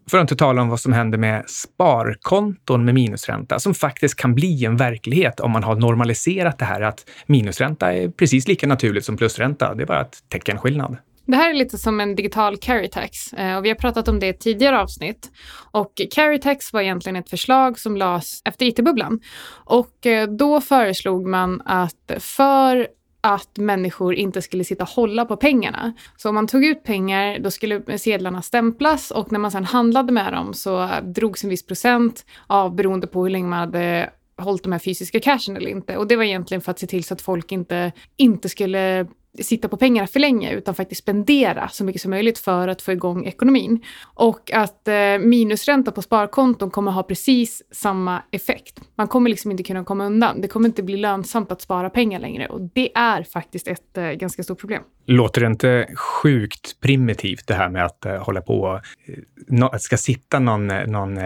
För 0.09 0.17
att 0.17 0.21
inte 0.21 0.35
tala 0.35 0.61
om 0.61 0.69
vad 0.69 0.79
som 0.79 0.93
händer 0.93 1.17
med 1.17 1.49
sparkonton 1.49 2.85
med 2.85 2.93
minusränta, 2.93 3.59
som 3.59 3.73
faktiskt 3.73 4.15
kan 4.15 4.35
bli 4.35 4.65
en 4.65 4.77
verklighet 4.77 5.39
om 5.39 5.51
man 5.51 5.63
har 5.63 5.75
normaliserat 5.75 6.59
det 6.59 6.65
här 6.65 6.81
att 6.81 7.09
minusränta 7.25 7.93
är 7.93 8.09
precis 8.09 8.47
lika 8.47 8.67
naturligt 8.67 9.05
som 9.05 9.17
plusränta. 9.17 9.75
Det 9.75 9.83
är 9.83 9.87
bara 9.87 10.01
ett 10.01 10.17
teckenskillnad. 10.29 10.97
Det 11.25 11.35
här 11.35 11.49
är 11.49 11.53
lite 11.53 11.77
som 11.77 11.99
en 11.99 12.15
digital 12.15 12.57
carry 12.57 12.89
tax 12.89 13.33
eh, 13.33 13.57
och 13.57 13.65
vi 13.65 13.69
har 13.69 13.75
pratat 13.75 14.07
om 14.07 14.19
det 14.19 14.25
i 14.25 14.29
ett 14.29 14.39
tidigare 14.39 14.79
avsnitt. 14.79 15.31
Och 15.71 16.01
carry 16.11 16.39
tax 16.39 16.73
var 16.73 16.81
egentligen 16.81 17.15
ett 17.15 17.29
förslag 17.29 17.79
som 17.79 17.97
lades 17.97 18.41
efter 18.45 18.65
it-bubblan. 18.65 19.19
Och 19.65 20.05
eh, 20.05 20.27
då 20.27 20.61
föreslog 20.61 21.27
man 21.27 21.61
att 21.65 22.11
för 22.19 22.87
att 23.21 23.57
människor 23.57 24.13
inte 24.13 24.41
skulle 24.41 24.63
sitta 24.63 24.83
och 24.83 24.89
hålla 24.89 25.25
på 25.25 25.37
pengarna. 25.37 25.93
Så 26.17 26.29
om 26.29 26.35
man 26.35 26.47
tog 26.47 26.65
ut 26.65 26.83
pengar, 26.83 27.39
då 27.39 27.51
skulle 27.51 27.97
sedlarna 27.97 28.41
stämplas 28.41 29.11
och 29.11 29.31
när 29.31 29.39
man 29.39 29.51
sedan 29.51 29.65
handlade 29.65 30.11
med 30.11 30.33
dem 30.33 30.53
så 30.53 30.89
drogs 31.03 31.43
en 31.43 31.49
viss 31.49 31.65
procent 31.65 32.25
av 32.47 32.75
beroende 32.75 33.07
på 33.07 33.23
hur 33.23 33.29
länge 33.29 33.47
man 33.47 33.59
hade 33.59 34.09
hållit 34.37 34.63
de 34.63 34.71
här 34.71 34.79
fysiska 34.79 35.19
cashen 35.19 35.57
eller 35.57 35.69
inte. 35.69 35.97
Och 35.97 36.07
det 36.07 36.15
var 36.15 36.23
egentligen 36.23 36.61
för 36.61 36.71
att 36.71 36.79
se 36.79 36.87
till 36.87 37.03
så 37.03 37.13
att 37.13 37.21
folk 37.21 37.51
inte, 37.51 37.91
inte 38.17 38.49
skulle 38.49 39.07
sitta 39.43 39.67
på 39.67 39.77
pengarna 39.77 40.07
för 40.07 40.19
länge 40.19 40.51
utan 40.53 40.75
faktiskt 40.75 41.01
spendera 41.01 41.69
så 41.69 41.83
mycket 41.83 42.01
som 42.01 42.11
möjligt 42.11 42.39
för 42.39 42.67
att 42.67 42.81
få 42.81 42.91
igång 42.91 43.25
ekonomin. 43.25 43.83
Och 44.13 44.51
att 44.53 44.87
eh, 44.87 45.17
minusränta 45.19 45.91
på 45.91 46.01
sparkonton 46.01 46.69
kommer 46.71 46.91
ha 46.91 47.03
precis 47.03 47.63
samma 47.71 48.23
effekt. 48.31 48.81
Man 48.95 49.07
kommer 49.07 49.29
liksom 49.29 49.51
inte 49.51 49.63
kunna 49.63 49.83
komma 49.83 50.05
undan. 50.05 50.41
Det 50.41 50.47
kommer 50.47 50.69
inte 50.69 50.83
bli 50.83 50.97
lönsamt 50.97 51.51
att 51.51 51.61
spara 51.61 51.89
pengar 51.89 52.19
längre 52.19 52.47
och 52.47 52.61
det 52.61 52.97
är 52.97 53.23
faktiskt 53.23 53.67
ett 53.67 53.97
eh, 53.97 54.11
ganska 54.11 54.43
stort 54.43 54.59
problem. 54.59 54.83
Låter 55.05 55.41
det 55.41 55.47
inte 55.47 55.87
sjukt 55.95 56.79
primitivt 56.81 57.47
det 57.47 57.53
här 57.53 57.69
med 57.69 57.85
att 57.85 58.05
eh, 58.05 58.15
hålla 58.15 58.41
på 58.41 58.81
eh, 59.07 59.63
och 59.63 59.73
uh, 59.73 59.77
ska 59.79 59.97
sitta 59.97 60.39
någon, 60.39 60.71
eh, 60.71 60.87
någon 60.87 61.19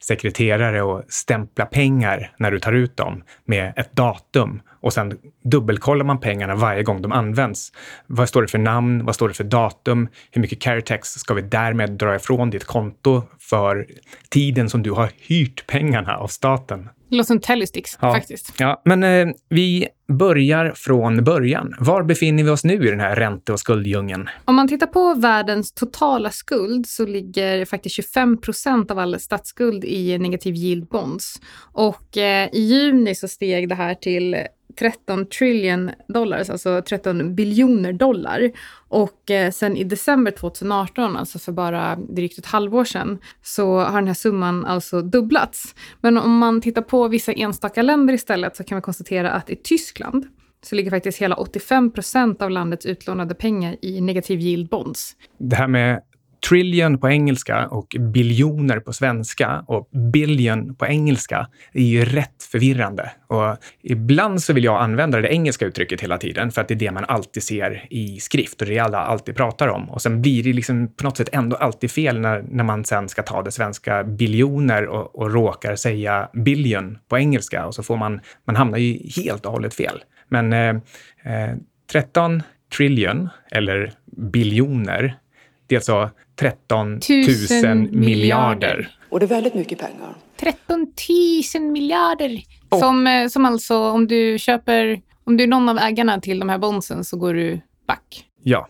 sekreterare 0.00 0.82
och 0.82 1.02
stämpla 1.08 1.66
pengar 1.66 2.34
när 2.38 2.50
du 2.50 2.60
tar 2.60 2.72
ut 2.72 2.96
dem 2.96 3.22
med 3.44 3.72
ett 3.76 3.96
datum 3.96 4.60
och 4.82 4.92
sen 4.92 5.18
dubbelkollar 5.44 6.04
man 6.04 6.20
pengarna 6.20 6.54
varje 6.54 6.82
gång 6.82 7.02
de 7.02 7.12
används. 7.12 7.72
Vad 8.06 8.28
står 8.28 8.42
det 8.42 8.48
för 8.48 8.58
namn? 8.58 9.04
Vad 9.04 9.14
står 9.14 9.28
det 9.28 9.34
för 9.34 9.44
datum? 9.44 10.08
Hur 10.30 10.40
mycket 10.40 10.60
carrytext 10.60 11.20
ska 11.20 11.34
vi 11.34 11.42
därmed 11.42 11.90
dra 11.90 12.16
ifrån 12.16 12.50
ditt 12.50 12.64
konto 12.64 13.22
för 13.38 13.86
tiden 14.30 14.70
som 14.70 14.82
du 14.82 14.90
har 14.90 15.10
hyrt 15.16 15.66
pengarna 15.66 16.16
av 16.16 16.26
staten? 16.26 16.88
Det 17.12 17.16
låter 17.16 17.26
som 17.26 17.40
Tellystix, 17.40 17.98
ja. 18.00 18.14
faktiskt. 18.14 18.54
Ja, 18.58 18.82
men 18.84 19.02
eh, 19.02 19.34
vi 19.48 19.88
börjar 20.08 20.72
från 20.76 21.24
början. 21.24 21.74
Var 21.78 22.02
befinner 22.02 22.44
vi 22.44 22.50
oss 22.50 22.64
nu 22.64 22.86
i 22.86 22.90
den 22.90 23.00
här 23.00 23.16
ränte 23.16 23.52
och 23.52 23.60
skulddjungeln? 23.60 24.28
Om 24.44 24.54
man 24.54 24.68
tittar 24.68 24.86
på 24.86 25.14
världens 25.14 25.72
totala 25.72 26.30
skuld 26.30 26.86
så 26.86 27.06
ligger 27.06 27.64
faktiskt 27.64 27.94
25 27.94 28.40
procent 28.40 28.90
av 28.90 28.98
all 28.98 29.20
statsskuld 29.20 29.84
i 29.84 30.18
negativ 30.18 30.54
yield 30.54 30.86
bonds. 30.86 31.40
Och 31.72 32.16
eh, 32.16 32.48
i 32.52 32.60
juni 32.60 33.14
så 33.14 33.28
steg 33.28 33.68
det 33.68 33.74
här 33.74 33.94
till 33.94 34.36
13 34.78 35.26
trillion 35.26 35.90
dollars, 36.08 36.50
alltså 36.50 36.82
13 36.82 37.34
biljoner 37.34 37.92
dollar. 37.92 38.50
Och 38.88 39.30
eh, 39.30 39.50
sen 39.50 39.76
i 39.76 39.84
december 39.84 40.30
2018, 40.30 41.16
alltså 41.16 41.38
för 41.38 41.52
bara 41.52 41.96
drygt 41.96 42.38
ett 42.38 42.46
halvår 42.46 42.84
sedan, 42.84 43.18
så 43.42 43.78
har 43.78 44.00
den 44.00 44.06
här 44.06 44.14
summan 44.14 44.64
alltså 44.64 45.02
dubblats. 45.02 45.74
Men 46.00 46.18
om 46.18 46.38
man 46.38 46.60
tittar 46.60 46.82
på 46.82 47.01
vissa 47.08 47.32
enstaka 47.32 47.82
länder 47.82 48.14
istället 48.14 48.56
så 48.56 48.64
kan 48.64 48.76
vi 48.76 48.82
konstatera 48.82 49.30
att 49.30 49.50
i 49.50 49.56
Tyskland 49.56 50.26
så 50.62 50.74
ligger 50.74 50.90
faktiskt 50.90 51.18
hela 51.18 51.34
85 51.34 51.92
procent 51.92 52.42
av 52.42 52.50
landets 52.50 52.86
utlånade 52.86 53.34
pengar 53.34 53.76
i 53.82 54.00
negativ 54.00 54.40
yield 54.40 54.68
bonds. 54.68 55.16
Det 55.38 55.56
här 55.56 55.68
med 55.68 56.02
trillion 56.48 56.98
på 56.98 57.08
engelska 57.08 57.66
och 57.66 57.96
biljoner 57.98 58.80
på 58.80 58.92
svenska 58.92 59.64
och 59.66 59.88
billion 60.12 60.74
på 60.74 60.86
engelska 60.86 61.46
är 61.72 61.82
ju 61.82 62.04
rätt 62.04 62.42
förvirrande. 62.52 63.10
Och 63.26 63.56
ibland 63.82 64.42
så 64.42 64.52
vill 64.52 64.64
jag 64.64 64.82
använda 64.82 65.20
det 65.20 65.28
engelska 65.28 65.66
uttrycket 65.66 66.00
hela 66.00 66.18
tiden 66.18 66.50
för 66.50 66.60
att 66.60 66.68
det 66.68 66.74
är 66.74 66.78
det 66.78 66.90
man 66.90 67.04
alltid 67.04 67.42
ser 67.42 67.86
i 67.90 68.20
skrift 68.20 68.62
och 68.62 68.68
det 68.68 68.78
alla 68.78 68.98
alltid 68.98 69.36
pratar 69.36 69.68
om. 69.68 69.90
Och 69.90 70.02
sen 70.02 70.22
blir 70.22 70.42
det 70.42 70.52
liksom 70.52 70.94
på 70.94 71.04
något 71.04 71.16
sätt 71.16 71.28
ändå 71.32 71.56
alltid 71.56 71.90
fel 71.90 72.20
när, 72.20 72.44
när 72.48 72.64
man 72.64 72.84
sen 72.84 73.08
ska 73.08 73.22
ta 73.22 73.42
det 73.42 73.52
svenska 73.52 74.04
biljoner 74.04 74.86
och, 74.86 75.18
och 75.18 75.32
råkar 75.32 75.76
säga 75.76 76.28
billion 76.32 76.98
på 77.08 77.18
engelska 77.18 77.66
och 77.66 77.74
så 77.74 77.82
får 77.82 77.96
man, 77.96 78.20
man 78.44 78.56
hamnar 78.56 78.78
ju 78.78 78.98
helt 79.22 79.46
och 79.46 79.52
hållet 79.52 79.74
fel. 79.74 80.04
Men 80.28 80.52
eh, 80.52 80.68
eh, 81.24 81.56
13 81.92 82.42
trillion, 82.76 83.28
eller 83.50 83.92
biljoner, 84.16 85.16
det 85.66 85.74
är 85.74 85.78
alltså 85.78 86.10
13 86.42 87.00
000 87.64 87.88
miljarder. 87.90 88.90
Och 89.10 89.20
det 89.20 89.26
är 89.26 89.28
väldigt 89.28 89.54
mycket 89.54 89.78
pengar. 89.78 90.14
13 90.36 90.86
000 91.54 91.62
miljarder! 91.62 92.42
Oh. 92.70 92.80
Som, 92.80 93.06
eh, 93.06 93.28
som 93.28 93.44
alltså, 93.44 93.78
om 93.78 94.06
du 94.06 94.38
köper, 94.38 95.00
om 95.24 95.36
du 95.36 95.44
är 95.44 95.48
någon 95.48 95.68
av 95.68 95.78
ägarna 95.78 96.20
till 96.20 96.38
de 96.38 96.48
här 96.48 96.58
bondsen 96.58 97.04
så 97.04 97.16
går 97.16 97.34
du 97.34 97.60
back. 97.86 98.24
Ja. 98.42 98.68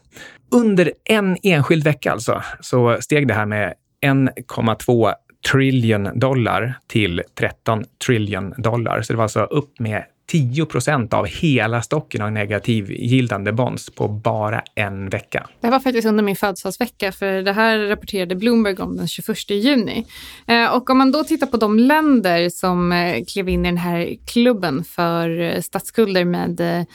Under 0.50 0.92
en 1.04 1.36
enskild 1.42 1.84
vecka 1.84 2.12
alltså, 2.12 2.42
så 2.60 2.96
steg 3.00 3.28
det 3.28 3.34
här 3.34 3.46
med 3.46 3.74
1,2 4.06 5.14
trillion 5.52 6.18
dollar 6.18 6.78
till 6.86 7.22
13 7.38 7.84
trillion 8.06 8.54
dollar. 8.56 9.02
Så 9.02 9.12
det 9.12 9.16
var 9.16 9.22
alltså 9.22 9.42
upp 9.42 9.80
med 9.80 10.04
10 10.26 10.66
procent 10.66 11.14
av 11.14 11.26
hela 11.26 11.82
stocken 11.82 12.22
av 12.22 12.32
negativgildande 12.32 13.52
bonds 13.52 13.90
på 13.90 14.08
bara 14.08 14.62
en 14.74 15.08
vecka. 15.08 15.48
Det 15.60 15.70
var 15.70 15.80
faktiskt 15.80 16.08
under 16.08 16.24
min 16.24 16.36
födelsedagsvecka, 16.36 17.12
för 17.12 17.42
det 17.42 17.52
här 17.52 17.78
rapporterade 17.78 18.34
Bloomberg 18.34 18.76
om 18.76 18.96
den 18.96 19.08
21 19.08 19.50
juni. 19.50 20.06
Eh, 20.46 20.76
och 20.76 20.90
om 20.90 20.98
man 20.98 21.12
då 21.12 21.24
tittar 21.24 21.46
på 21.46 21.56
de 21.56 21.78
länder 21.78 22.48
som 22.48 22.92
eh, 22.92 23.24
klev 23.24 23.48
in 23.48 23.66
i 23.66 23.68
den 23.68 23.76
här 23.76 24.16
klubben 24.26 24.84
för 24.84 25.40
eh, 25.40 25.60
statsskulder 25.60 26.24
med 26.24 26.86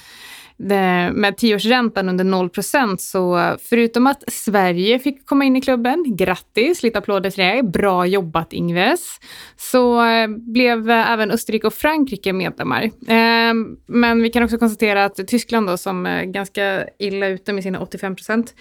Eh, 0.59 1.13
med 1.13 1.37
tioårsräntan 1.37 2.09
under 2.09 2.23
0% 2.23 2.97
så 2.97 3.55
förutom 3.69 4.07
att 4.07 4.23
Sverige 4.27 4.99
fick 4.99 5.25
komma 5.25 5.45
in 5.45 5.55
i 5.55 5.61
klubben, 5.61 6.15
grattis, 6.17 6.83
lite 6.83 6.97
applåder 6.97 7.29
till 7.29 7.43
dig, 7.43 7.63
bra 7.63 8.05
jobbat 8.05 8.53
Ingves, 8.53 9.19
så 9.55 10.05
eh, 10.05 10.27
blev 10.27 10.89
även 10.89 11.31
Österrike 11.31 11.67
och 11.67 11.73
Frankrike 11.73 12.33
medlemmar. 12.33 12.83
Eh, 12.83 13.53
men 13.87 14.21
vi 14.21 14.29
kan 14.29 14.43
också 14.43 14.57
konstatera 14.57 15.05
att 15.05 15.27
Tyskland 15.27 15.67
då, 15.67 15.77
som 15.77 16.05
är 16.05 16.23
ganska 16.23 16.85
illa 16.99 17.27
ute 17.27 17.53
med 17.53 17.63
sina 17.63 17.79
85 17.79 18.15
procent, 18.15 18.53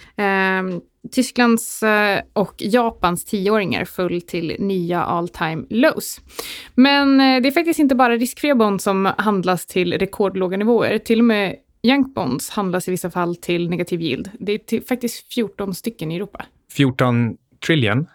Tysklands 1.11 1.83
och 2.33 2.53
Japans 2.57 3.25
tioåringar 3.25 3.85
föll 3.85 4.21
till 4.21 4.55
nya 4.59 5.03
all 5.03 5.29
time 5.29 5.65
lows. 5.69 6.21
Men 6.75 7.17
det 7.17 7.49
är 7.49 7.51
faktiskt 7.51 7.79
inte 7.79 7.95
bara 7.95 8.15
riskfria 8.15 8.55
bond 8.55 8.81
som 8.81 9.13
handlas 9.17 9.65
till 9.65 9.93
rekordlåga 9.93 10.57
nivåer. 10.57 10.97
Till 10.97 11.19
och 11.19 11.25
med 11.25 11.55
Junk 11.83 12.13
bonds 12.15 12.49
handlas 12.49 12.87
i 12.87 12.91
vissa 12.91 13.11
fall 13.11 13.35
till 13.35 13.69
negativ 13.69 14.01
yield. 14.01 14.29
Det 14.39 14.51
är 14.51 14.57
till, 14.57 14.83
faktiskt 14.83 15.33
14 15.33 15.73
stycken 15.73 16.11
i 16.11 16.15
Europa. 16.15 16.45
14 16.71 17.37
trillion? 17.65 18.07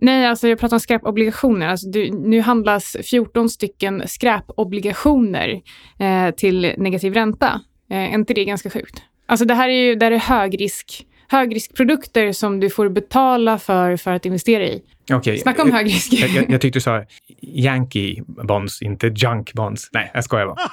Nej, 0.00 0.26
alltså 0.26 0.48
jag 0.48 0.58
pratar 0.58 0.76
om 0.76 0.80
skräpobligationer. 0.80 1.68
Alltså 1.68 1.88
du, 1.88 2.10
nu 2.10 2.40
handlas 2.40 2.96
14 3.10 3.50
stycken 3.50 4.02
skräpobligationer 4.06 5.60
eh, 5.98 6.30
till 6.30 6.74
negativ 6.78 7.14
ränta. 7.14 7.60
Eh, 7.90 7.96
är 7.96 8.14
inte 8.14 8.34
det 8.34 8.44
ganska 8.44 8.70
sjukt? 8.70 9.02
Alltså 9.26 9.44
det 9.44 9.54
här 9.54 9.68
är 9.68 9.86
ju 9.86 9.94
där 9.94 10.10
är 10.10 10.18
högrisk, 10.18 11.06
högriskprodukter 11.28 12.32
som 12.32 12.60
du 12.60 12.70
får 12.70 12.88
betala 12.88 13.58
för, 13.58 13.96
för 13.96 14.10
att 14.12 14.26
investera 14.26 14.64
i. 14.64 14.82
Okay. 15.12 15.38
Snacka 15.38 15.62
om 15.62 15.72
hög 15.72 15.86
risk. 15.86 16.12
Jag, 16.12 16.30
jag, 16.30 16.50
jag 16.50 16.60
tyckte 16.60 16.76
du 16.76 16.80
sa 16.80 17.04
Yankee 17.40 18.22
bonds, 18.26 18.82
inte 18.82 19.06
junk 19.06 19.52
bonds. 19.52 19.88
Nej, 19.92 20.10
jag 20.14 20.24
skojar 20.24 20.46
bara. 20.46 20.56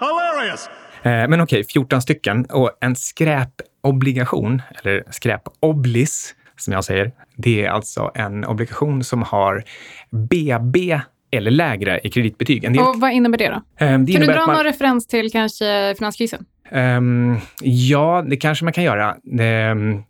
Hilarious! 0.00 0.68
Eh, 1.02 1.28
men 1.28 1.40
okej, 1.40 1.60
okay, 1.60 1.64
14 1.64 2.02
stycken 2.02 2.44
och 2.44 2.70
en 2.80 2.96
skräpobligation, 2.96 4.62
eller 4.82 5.04
skräpoblis 5.10 6.34
som 6.56 6.72
jag 6.72 6.84
säger, 6.84 7.12
det 7.36 7.64
är 7.64 7.70
alltså 7.70 8.10
en 8.14 8.44
obligation 8.44 9.04
som 9.04 9.22
har 9.22 9.64
BB 10.10 11.00
eller 11.30 11.50
lägre 11.50 12.00
i 12.02 12.10
kreditbetyg. 12.10 12.62
del... 12.62 12.78
Och 12.78 13.00
vad 13.00 13.12
innebär 13.12 13.38
det 13.38 13.48
då? 13.48 13.84
Eh, 13.86 13.98
det 13.98 14.12
kan 14.12 14.20
du 14.20 14.26
dra 14.26 14.46
man... 14.46 14.56
någon 14.56 14.64
referens 14.64 15.06
till 15.06 15.32
kanske 15.32 15.94
finanskrisen? 15.98 16.44
Um, 16.72 17.38
ja, 17.62 18.24
det 18.28 18.36
kanske 18.36 18.64
man 18.64 18.72
kan 18.72 18.84
göra. 18.84 19.16
Um, 19.72 20.04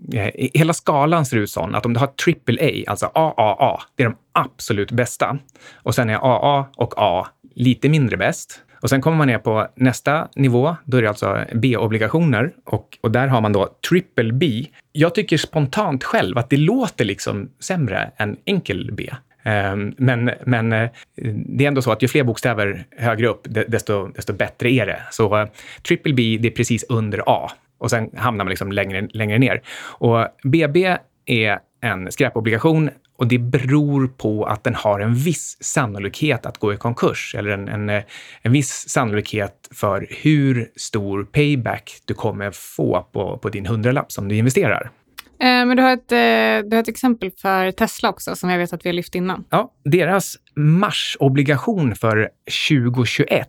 hela 0.55 0.73
skalan 0.73 1.27
ser 1.27 1.37
ut 1.37 1.51
så 1.51 1.71
att 1.75 1.87
om 1.87 1.93
du 1.93 2.01
har 2.01 2.07
AAA, 2.07 2.91
alltså 2.91 3.07
AAA, 3.07 3.81
det 3.97 4.03
är 4.03 4.09
de 4.09 4.17
absolut 4.33 4.93
bästa. 4.93 5.39
Och 5.75 5.95
sen 5.95 6.11
är 6.11 6.15
AA 6.15 6.67
och 6.77 6.95
A 6.97 7.27
lite 7.55 7.89
mindre 7.89 8.17
bäst. 8.17 8.61
Och 8.81 8.91
sen 8.91 9.01
kommer 9.01 9.17
man 9.17 9.27
ner 9.27 9.39
på 9.39 9.69
nästa 9.75 10.29
nivå. 10.37 10.77
Då 10.85 10.97
är 10.97 11.03
det 11.03 11.09
alltså 11.09 11.45
B-obligationer 11.55 12.53
och, 12.65 12.99
och 13.01 13.11
där 13.11 13.27
har 13.27 13.41
man 13.41 13.53
då 13.53 13.69
triple 13.89 14.33
B. 14.33 14.67
Jag 14.93 15.15
tycker 15.15 15.37
spontant 15.37 16.05
själv 16.05 16.39
att 16.39 16.51
det 16.51 16.57
låter 16.57 17.05
liksom 17.05 17.51
sämre 17.61 18.11
än 18.17 18.37
enkel 18.45 18.91
B. 18.93 19.11
Ehm, 19.43 19.95
men, 19.97 20.31
men 20.47 20.73
eh, 20.73 20.91
det 21.47 21.65
är 21.65 21.69
ändå 21.69 21.83
så 21.83 21.93
att 21.93 22.03
ju 22.03 22.09
fler 22.09 22.25
bokstäver 22.25 22.85
högre 22.97 23.27
upp, 23.27 23.47
desto, 23.69 24.07
desto 24.07 24.33
bättre 24.33 24.71
är 24.71 24.87
det. 24.87 25.03
Så 25.11 25.39
eh, 25.39 25.49
triple 25.83 26.15
B, 26.15 26.39
det 26.41 26.49
är 26.49 26.53
precis 26.53 26.85
under 26.89 27.23
A 27.27 27.51
och 27.79 27.91
sen 27.91 28.11
hamnar 28.17 28.45
man 28.45 28.51
liksom 28.51 28.73
längre, 28.73 29.09
längre 29.11 29.39
ner. 29.39 29.63
Och 29.83 30.27
BB 30.45 30.97
är 31.27 31.59
en 31.81 32.13
skräpobligation 32.13 32.91
och 33.21 33.27
det 33.27 33.39
beror 33.39 34.07
på 34.07 34.45
att 34.45 34.65
den 34.65 34.75
har 34.75 35.01
en 35.01 35.15
viss 35.15 35.57
sannolikhet 35.61 36.47
att 36.47 36.59
gå 36.59 36.75
i 36.75 36.77
konkurs 36.77 37.35
eller 37.39 37.51
en, 37.51 37.69
en, 37.69 37.91
eh, 37.91 38.03
en 38.43 38.53
viss 38.53 38.89
sannolikhet 38.89 39.69
för 39.71 40.07
hur 40.11 40.71
stor 40.77 41.25
payback 41.25 42.03
du 42.05 42.15
kommer 42.15 42.51
få 42.51 43.09
på, 43.13 43.39
på 43.39 43.49
din 43.49 43.67
hundralapp 43.67 44.13
som 44.13 44.29
du 44.29 44.37
investerar. 44.37 44.91
Eh, 45.41 45.67
men 45.67 45.77
du 45.77 45.83
har, 45.83 45.93
ett, 45.93 46.13
eh, 46.13 46.69
du 46.71 46.77
har 46.77 46.83
ett 46.83 46.89
exempel 46.89 47.31
för 47.31 47.73
Tesla 47.73 48.09
också, 48.09 48.37
som 48.37 48.51
jag 48.51 48.59
vet 48.59 48.73
att 48.73 48.85
vi 48.85 48.89
har 48.89 48.95
lyft 48.95 49.15
innan. 49.15 49.45
Ja, 49.51 49.73
deras 49.85 50.37
marsobligation 50.57 51.95
för 51.95 52.29
2021, 52.69 53.49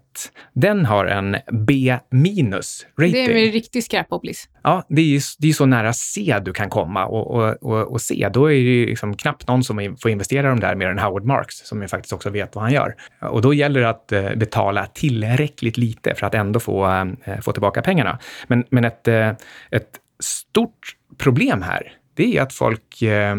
den 0.54 0.86
har 0.86 1.06
en 1.06 1.38
B 1.52 1.98
minus 2.12 2.86
rating. 3.00 3.14
Det 3.14 3.20
är 3.20 3.46
en 3.46 3.52
riktig 3.52 3.84
skräpoblis. 3.84 4.50
Ja, 4.64 4.86
det 4.90 5.02
är 5.02 5.06
ju 5.06 5.20
det 5.40 5.50
är 5.50 5.54
så 5.54 5.66
nära 5.66 5.94
C 5.94 6.38
du 6.46 6.54
kan 6.54 6.70
komma. 6.70 7.06
Och, 7.06 7.32
och, 7.32 7.64
och, 7.64 7.92
och 7.92 8.02
C, 8.02 8.30
då 8.34 8.46
är 8.46 8.54
det 8.54 8.60
ju 8.60 8.86
liksom 8.86 9.18
knappt 9.18 9.48
någon 9.48 9.64
som 9.64 9.96
får 10.02 10.12
investera 10.12 10.50
de 10.50 10.60
där 10.60 10.76
mer 10.76 10.88
än 10.88 11.00
Howard 11.00 11.26
Marks, 11.26 11.56
som 11.68 11.82
ju 11.82 11.88
faktiskt 11.88 12.14
också 12.14 12.30
vet 12.30 12.56
vad 12.56 12.64
han 12.64 12.74
gör. 12.74 12.96
Och 13.22 13.42
då 13.42 13.54
gäller 13.54 13.82
det 13.82 13.90
att 13.90 14.12
eh, 14.12 14.36
betala 14.36 14.86
tillräckligt 14.86 15.78
lite 15.78 16.16
för 16.16 16.28
att 16.28 16.36
ändå 16.36 16.60
få, 16.60 17.06
få 17.42 17.52
tillbaka 17.52 17.82
pengarna. 17.82 18.20
Men, 18.48 18.64
men 18.70 18.86
ett, 18.86 19.08
ett 19.08 20.00
stort 20.20 20.96
problem 21.22 21.62
här, 21.62 21.94
det 22.14 22.38
är 22.38 22.42
att 22.42 22.54
folk, 22.54 23.02
eh, 23.02 23.36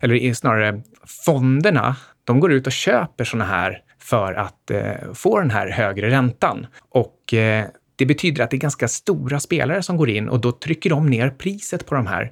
eller 0.00 0.34
snarare 0.34 0.82
fonderna, 1.26 1.96
de 2.24 2.40
går 2.40 2.52
ut 2.52 2.66
och 2.66 2.72
köper 2.72 3.24
sådana 3.24 3.44
här 3.44 3.80
för 3.98 4.34
att 4.34 4.70
eh, 4.70 5.12
få 5.14 5.40
den 5.40 5.50
här 5.50 5.70
högre 5.70 6.10
räntan. 6.10 6.66
Och 6.90 7.34
eh, 7.34 7.66
det 7.96 8.06
betyder 8.06 8.44
att 8.44 8.50
det 8.50 8.56
är 8.56 8.58
ganska 8.58 8.88
stora 8.88 9.40
spelare 9.40 9.82
som 9.82 9.96
går 9.96 10.10
in 10.10 10.28
och 10.28 10.40
då 10.40 10.52
trycker 10.52 10.90
de 10.90 11.10
ner 11.10 11.30
priset 11.30 11.86
på 11.86 11.94
de 11.94 12.06
här. 12.06 12.30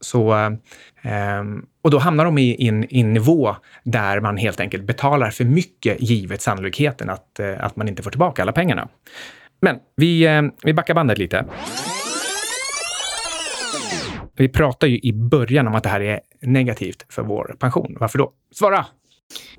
Så, 0.00 0.32
ehm, 1.02 1.66
och 1.82 1.90
då 1.90 1.98
hamnar 1.98 2.24
de 2.24 2.38
i 2.38 2.68
en, 2.68 2.84
i 2.94 3.00
en 3.00 3.12
nivå 3.12 3.56
där 3.84 4.20
man 4.20 4.36
helt 4.36 4.60
enkelt 4.60 4.84
betalar 4.84 5.30
för 5.30 5.44
mycket 5.44 6.02
givet 6.02 6.42
sannolikheten 6.42 7.10
att, 7.10 7.40
att 7.40 7.76
man 7.76 7.88
inte 7.88 8.02
får 8.02 8.10
tillbaka 8.10 8.42
alla 8.42 8.52
pengarna. 8.52 8.88
Men 9.60 9.76
vi, 9.96 10.28
vi 10.64 10.74
backar 10.74 10.94
bandet 10.94 11.18
lite. 11.18 11.44
Vi 14.36 14.48
pratar 14.48 14.86
ju 14.86 14.98
i 14.98 15.12
början 15.12 15.66
om 15.66 15.74
att 15.74 15.82
det 15.82 15.88
här 15.88 16.00
är 16.00 16.20
negativt 16.42 17.06
för 17.08 17.22
vår 17.22 17.56
pension. 17.58 17.96
Varför 18.00 18.18
då? 18.18 18.32
Svara! 18.54 18.86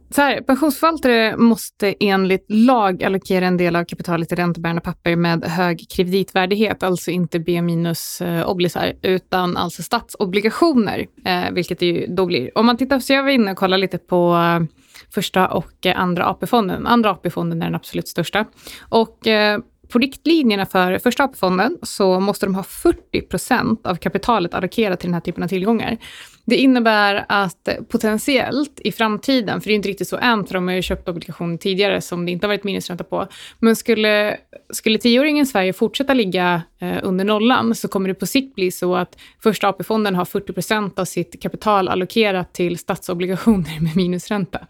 Så 0.10 0.22
här, 0.22 0.42
pensionsförvaltare 0.42 1.38
måste 1.38 1.96
enligt 2.00 2.46
lag 2.50 3.04
allokera 3.04 3.46
en 3.48 3.58
del 3.58 3.76
av 3.76 3.84
kapitalet 3.84 4.32
i 4.32 4.36
räntebärande 4.36 4.82
papper 4.82 5.16
med 5.16 5.44
hög 5.44 5.86
kreditvärdighet, 5.90 6.84
alltså 6.84 7.12
inte 7.12 7.40
B-minus-obligationer, 7.40 8.42
eh, 8.42 8.50
oblisar, 8.50 8.94
utan 9.02 9.58
alltså 9.58 9.84
statsobligationer, 9.84 11.06
eh, 11.26 11.52
vilket 11.52 11.80
det 11.80 11.86
ju 11.86 12.08
då 12.08 12.26
blir. 12.26 12.58
Om 12.58 12.66
man 12.66 12.78
tittar, 12.78 13.00
så 13.00 13.14
jag 13.14 13.24
var 13.24 13.30
inne 13.30 13.52
och 13.52 13.58
kollade 13.58 13.82
lite 13.82 13.98
på 13.98 14.36
eh, 14.36 14.78
första 15.14 15.48
och 15.48 15.86
eh, 15.86 16.00
andra 16.00 16.26
AP-fonden. 16.26 16.88
Andra 16.88 17.12
AP-fonden 17.12 17.62
är 17.62 17.66
den 17.66 17.76
absolut 17.76 18.08
största. 18.08 18.46
Och 18.90 19.28
eh, 19.28 19.60
på 19.90 20.00
riktlinjerna 20.00 20.66
för 20.66 20.98
Första 21.00 21.24
AP-fonden 21.24 21.78
så 21.82 22.20
måste 22.20 22.46
de 22.46 22.56
ha 22.56 22.64
40 22.64 23.22
procent 23.22 23.86
av 23.86 23.96
kapitalet 23.96 24.54
allokerat 24.54 25.00
till 25.00 25.08
den 25.08 25.14
här 25.14 25.22
typen 25.22 25.44
av 25.44 25.48
tillgångar. 25.48 25.98
Det 26.46 26.56
innebär 26.56 27.26
att 27.30 27.70
potentiellt 27.90 28.80
i 28.80 28.92
framtiden, 28.92 29.62
för 29.62 29.70
det 29.70 29.74
är 29.74 29.76
inte 29.76 29.90
riktigt 29.90 30.08
så 30.08 30.18
än, 30.18 30.46
för 30.46 30.54
de 30.54 30.68
har 30.68 30.76
ju 30.76 30.82
köpt 30.82 31.10
obligationer 31.10 31.58
tidigare 31.58 32.02
som 32.02 32.26
det 32.26 32.32
inte 32.32 32.48
har 32.48 32.54
varit 32.54 32.64
minusränta 32.64 33.04
på, 33.04 33.28
men 33.60 33.76
skulle, 33.76 34.38
skulle 34.70 34.98
tioåringen 34.98 35.46
Sverige 35.46 35.74
fortsätta 35.74 36.14
ligga 36.14 36.62
eh, 36.80 36.98
under 37.04 37.26
nollan 37.26 37.76
så 37.76 37.88
kommer 37.88 38.08
det 38.08 38.16
på 38.16 38.26
sikt 38.26 38.56
bli 38.56 38.72
så 38.72 38.96
att 38.96 39.18
Första 39.44 39.68
AP-fonden 39.68 40.16
har 40.16 40.26
40 40.26 40.54
procent 40.54 41.00
av 41.00 41.06
sitt 41.06 41.42
kapital 41.42 41.88
allokerat 41.88 42.54
till 42.54 42.78
statsobligationer 42.78 43.80
med 43.82 43.96
minusränta. 43.96 44.68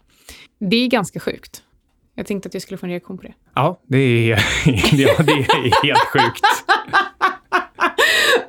Det 0.58 0.76
är 0.76 0.88
ganska 0.88 1.20
sjukt. 1.20 1.62
Jag 2.18 2.26
tänkte 2.26 2.46
att 2.46 2.54
jag 2.54 2.62
skulle 2.62 2.78
få 2.78 2.86
en 2.86 2.90
reaktion 2.90 3.16
på 3.16 3.22
det. 3.22 3.34
Ja, 3.54 3.80
det 3.86 3.98
är, 3.98 4.30
ja, 4.92 5.22
det 5.22 5.32
är 5.32 5.86
helt 5.86 5.98
sjukt. 5.98 6.46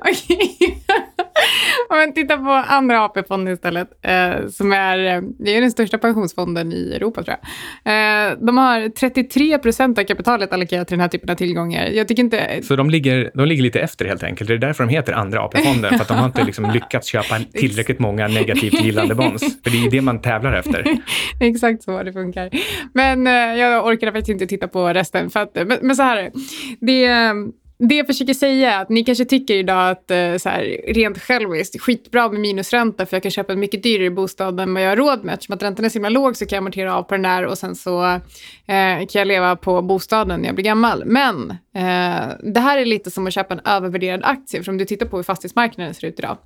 Okej. 0.00 0.77
Om 1.90 1.96
man 1.96 2.14
tittar 2.14 2.36
på 2.36 2.50
andra 2.50 3.04
AP-fonden 3.04 3.54
istället, 3.54 3.88
eh, 4.02 4.46
som 4.48 4.72
är, 4.72 5.16
eh, 5.16 5.22
det 5.38 5.56
är 5.56 5.60
den 5.60 5.70
största 5.70 5.98
pensionsfonden 5.98 6.72
i 6.72 6.92
Europa 6.94 7.22
tror 7.22 7.36
jag. 7.36 8.30
Eh, 8.30 8.36
de 8.46 8.58
har 8.58 8.88
33 8.88 9.58
procent 9.58 9.98
av 9.98 10.02
kapitalet 10.02 10.52
allokerat 10.52 10.88
till 10.88 10.94
den 10.94 11.00
här 11.00 11.08
typen 11.08 11.30
av 11.30 11.34
tillgångar. 11.34 11.86
Jag 11.86 12.08
tycker 12.08 12.22
inte... 12.22 12.62
Så 12.62 12.76
de 12.76 12.90
ligger, 12.90 13.30
de 13.34 13.46
ligger 13.46 13.62
lite 13.62 13.80
efter 13.80 14.04
helt 14.04 14.22
enkelt. 14.22 14.48
Det 14.48 14.54
är 14.54 14.58
därför 14.58 14.84
de 14.84 14.90
heter 14.90 15.12
andra 15.12 15.40
AP-fonden, 15.40 15.90
för 15.90 16.02
att 16.02 16.08
de 16.08 16.16
har 16.16 16.26
inte 16.26 16.44
liksom 16.44 16.70
lyckats 16.70 17.08
köpa 17.08 17.38
tillräckligt 17.52 17.98
många 17.98 18.28
negativt 18.28 18.84
gillande 18.84 19.14
bonds. 19.14 19.62
För 19.64 19.70
det 19.70 19.86
är 19.86 19.90
det 19.90 20.00
man 20.00 20.20
tävlar 20.20 20.52
efter. 20.52 20.84
Exakt 21.40 21.82
så 21.82 22.02
det 22.02 22.12
funkar. 22.12 22.50
Men 22.94 23.26
eh, 23.26 23.32
jag 23.32 23.86
orkar 23.86 24.06
faktiskt 24.06 24.28
inte 24.28 24.46
titta 24.46 24.68
på 24.68 24.88
resten. 24.88 25.30
För 25.30 25.40
att, 25.40 25.54
men, 25.54 25.78
men 25.82 25.96
så 25.96 26.02
här, 26.02 26.30
det 26.80 27.34
det 27.78 27.94
jag 27.94 28.06
försöker 28.06 28.34
säga 28.34 28.72
är 28.72 28.82
att 28.82 28.88
ni 28.88 29.04
kanske 29.04 29.24
tycker 29.24 29.54
idag 29.54 29.90
att 29.90 30.10
eh, 30.10 30.36
så 30.36 30.48
här, 30.48 30.92
rent 30.94 31.18
själviskt, 31.18 31.80
skitbra 31.80 32.28
med 32.28 32.40
minusränta 32.40 33.06
för 33.06 33.16
jag 33.16 33.22
kan 33.22 33.30
köpa 33.30 33.52
en 33.52 33.60
mycket 33.60 33.82
dyrare 33.82 34.10
bostad 34.10 34.60
än 34.60 34.74
vad 34.74 34.82
jag 34.82 34.88
har 34.88 34.96
råd 34.96 35.24
med. 35.24 35.34
Eftersom 35.34 35.54
att 35.54 35.62
räntan 35.62 35.84
är 35.84 35.88
så 35.88 35.94
himla 35.94 36.08
låg 36.08 36.36
så 36.36 36.46
kan 36.46 36.56
jag 36.56 36.62
amortera 36.62 36.96
av 36.96 37.02
på 37.02 37.14
den 37.14 37.22
där 37.22 37.46
och 37.46 37.58
sen 37.58 37.74
så 37.74 38.04
eh, 38.04 38.18
kan 38.98 39.08
jag 39.12 39.28
leva 39.28 39.56
på 39.56 39.82
bostaden 39.82 40.40
när 40.40 40.48
jag 40.48 40.54
blir 40.54 40.64
gammal. 40.64 41.02
Men 41.06 41.50
eh, 41.50 42.28
det 42.42 42.60
här 42.60 42.78
är 42.78 42.84
lite 42.84 43.10
som 43.10 43.26
att 43.26 43.34
köpa 43.34 43.54
en 43.54 43.60
övervärderad 43.64 44.20
aktie. 44.24 44.62
För 44.62 44.72
om 44.72 44.78
du 44.78 44.84
tittar 44.84 45.06
på 45.06 45.16
hur 45.16 45.24
fastighetsmarknaden 45.24 45.94
ser 45.94 46.08
ut 46.08 46.18
idag. 46.18 46.38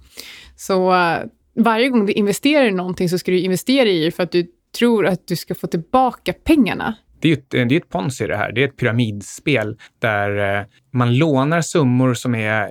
Så 0.56 0.94
eh, 0.94 1.18
varje 1.56 1.88
gång 1.88 2.06
du 2.06 2.12
investerar 2.12 2.64
i 2.64 2.72
någonting 2.72 3.08
så 3.08 3.18
ska 3.18 3.30
du 3.30 3.38
investera 3.38 3.88
i 3.88 4.04
det 4.04 4.10
för 4.10 4.22
att 4.22 4.32
du 4.32 4.46
tror 4.78 5.06
att 5.06 5.26
du 5.26 5.36
ska 5.36 5.54
få 5.54 5.66
tillbaka 5.66 6.32
pengarna 6.32 6.94
det 7.22 7.28
är 7.28 7.32
ett, 7.32 7.50
det 7.50 7.58
är 7.58 7.72
ett 7.72 7.88
ponzi 7.88 8.26
det 8.26 8.36
här. 8.36 8.52
Det 8.52 8.62
är 8.62 8.68
ett 8.68 8.76
pyramidspel 8.76 9.76
där 9.98 10.58
eh, 10.58 10.64
man 10.92 11.18
lånar 11.18 11.60
summor 11.60 12.14
som 12.14 12.34
är 12.34 12.70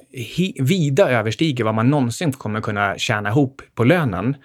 vida 0.64 1.10
överstiger 1.10 1.64
vad 1.64 1.76
man 1.76 1.90
någonsin 1.90 2.32
kommer 2.32 2.62
kunna 2.62 2.98
tjäna 2.98 3.30
ihop 3.30 3.62
på 3.76 3.84
lönen. 3.84 4.36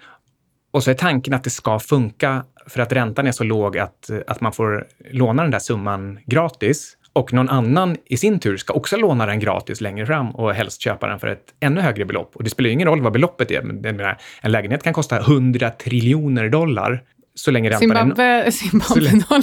Och 0.71 0.83
så 0.83 0.91
är 0.91 0.95
tanken 0.95 1.33
att 1.33 1.43
det 1.43 1.49
ska 1.49 1.79
funka 1.79 2.43
för 2.67 2.81
att 2.81 2.91
räntan 2.91 3.27
är 3.27 3.31
så 3.31 3.43
låg 3.43 3.77
att, 3.77 4.09
att 4.27 4.41
man 4.41 4.53
får 4.53 4.87
låna 5.11 5.41
den 5.41 5.51
där 5.51 5.59
summan 5.59 6.19
gratis. 6.25 6.97
Och 7.13 7.33
någon 7.33 7.49
annan 7.49 7.97
i 8.05 8.17
sin 8.17 8.39
tur 8.39 8.57
ska 8.57 8.73
också 8.73 8.97
låna 8.97 9.25
den 9.25 9.39
gratis 9.39 9.81
längre 9.81 10.05
fram 10.05 10.35
och 10.35 10.53
helst 10.53 10.81
köpa 10.81 11.07
den 11.07 11.19
för 11.19 11.27
ett 11.27 11.53
ännu 11.59 11.81
högre 11.81 12.05
belopp. 12.05 12.35
Och 12.35 12.43
det 12.43 12.49
spelar 12.49 12.67
ju 12.67 12.73
ingen 12.73 12.87
roll 12.87 13.01
vad 13.01 13.13
beloppet 13.13 13.51
är. 13.51 13.61
Men 13.61 14.15
en 14.41 14.51
lägenhet 14.51 14.83
kan 14.83 14.93
kosta 14.93 15.19
100 15.19 15.69
triljoner 15.69 16.49
dollar 16.49 17.03
så 17.37 17.51
länge 17.51 17.69
räntan 17.69 17.79
Zimbabwe, 17.79 18.23
är, 18.23 18.51
Zimbabwe 18.51 19.11
så, 19.11 19.41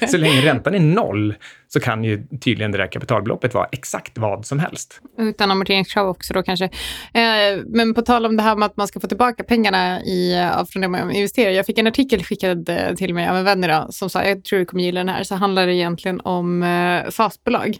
ja, 0.00 0.08
så 0.08 0.16
länge 0.16 0.40
räntan 0.40 0.74
är 0.74 0.80
noll 0.80 1.34
så 1.72 1.80
kan 1.80 2.04
ju 2.04 2.26
tydligen 2.40 2.72
det 2.72 2.78
där 2.78 2.86
kapitalbeloppet 2.86 3.54
vara 3.54 3.68
exakt 3.72 4.18
vad 4.18 4.46
som 4.46 4.58
helst. 4.58 5.00
Utan 5.18 5.50
amorteringskrav 5.50 6.08
också 6.08 6.34
då 6.34 6.42
kanske. 6.42 6.64
Eh, 6.64 7.62
men 7.66 7.94
på 7.94 8.02
tal 8.02 8.26
om 8.26 8.36
det 8.36 8.42
här 8.42 8.56
med 8.56 8.66
att 8.66 8.76
man 8.76 8.88
ska 8.88 9.00
få 9.00 9.06
tillbaka 9.06 9.44
pengarna 9.44 10.02
i, 10.02 10.34
eh, 10.34 10.64
från 10.64 10.82
det 10.82 10.88
man 10.88 11.10
investerar. 11.10 11.50
Jag 11.50 11.66
fick 11.66 11.78
en 11.78 11.86
artikel 11.86 12.24
skickad 12.24 12.68
eh, 12.68 12.94
till 12.94 13.14
mig 13.14 13.28
av 13.28 13.36
en 13.36 13.44
vän 13.44 13.64
idag 13.64 13.94
som 13.94 14.10
sa, 14.10 14.24
jag 14.24 14.44
tror 14.44 14.58
du 14.58 14.64
kommer 14.64 14.82
gilla 14.82 15.00
den 15.00 15.08
här, 15.08 15.22
så 15.24 15.34
handlar 15.34 15.66
det 15.66 15.74
egentligen 15.74 16.20
om 16.20 16.62
eh, 16.62 17.10
SAS-bolag. 17.10 17.78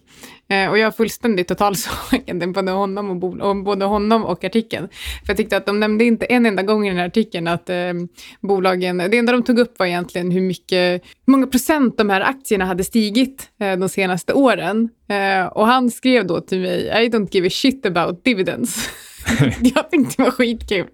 Eh, 0.51 0.71
och 0.71 0.79
jag 0.79 0.97
fullständigt 0.97 1.49
totalsågat 1.49 2.55
både 2.55 2.71
honom 2.71 3.11
och, 3.11 3.41
och, 3.41 3.57
både 3.57 3.85
honom 3.85 4.25
och 4.25 4.45
artikeln. 4.45 4.89
För 5.25 5.31
jag 5.31 5.37
tyckte 5.37 5.57
att 5.57 5.67
de 5.67 5.81
nämnde 5.81 6.05
inte 6.05 6.27
en 6.27 6.47
enda 6.47 6.63
gång 6.63 6.87
i 6.87 6.89
den 6.89 6.99
här 6.99 7.07
artikeln 7.07 7.49
att 7.49 7.71
eh, 7.71 7.93
bolagen, 8.41 8.99
det 8.99 9.19
enda 9.19 9.33
de 9.33 9.43
tog 9.43 9.59
upp 9.59 9.79
var 9.79 9.87
egentligen 9.87 10.31
hur 10.31 10.41
mycket, 10.41 11.03
hur 11.27 11.31
många 11.31 11.47
procent 11.47 11.99
de 11.99 12.11
här 12.11 12.21
aktierna 12.21 12.65
hade 12.65 12.85
stigit 12.85 13.51
eh, 13.61 13.77
de 13.81 13.89
senaste 13.89 14.33
åren. 14.33 14.89
Eh, 15.09 15.47
och 15.47 15.67
han 15.67 15.91
skrev 15.91 16.27
då 16.27 16.41
till 16.41 16.61
mig, 16.61 16.87
I 16.87 17.09
don't 17.09 17.29
give 17.31 17.47
a 17.47 17.51
shit 17.51 17.87
about 17.87 18.25
dividends. 18.25 18.91
jag 19.61 19.91
tyckte 19.91 20.15
det 20.17 20.23
var 20.23 20.31
skitkul. 20.31 20.87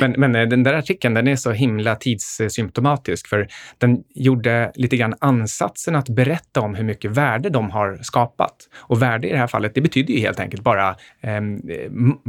Men, 0.00 0.14
men 0.18 0.34
eh, 0.34 0.48
den 0.48 0.62
där 0.62 0.74
artikeln 0.74 1.14
den 1.14 1.28
är 1.28 1.36
så 1.36 1.50
himla 1.50 1.96
tidssymptomatisk 1.96 3.26
för 3.26 3.48
den 3.78 4.04
gjorde 4.14 4.72
lite 4.74 4.96
grann 4.96 5.14
ansatsen 5.20 5.96
att 5.96 6.08
berätta 6.08 6.60
om 6.60 6.74
hur 6.74 6.84
mycket 6.84 7.10
värde 7.10 7.50
de 7.50 7.70
har 7.70 7.98
skapat. 8.02 8.56
Och 8.76 9.02
värde 9.02 9.28
i 9.28 9.32
det 9.32 9.38
här 9.38 9.46
fallet, 9.46 9.74
det 9.74 9.80
betyder 9.80 10.14
ju 10.14 10.20
helt 10.20 10.40
enkelt 10.40 10.62
bara 10.62 10.88
eh, 11.20 11.40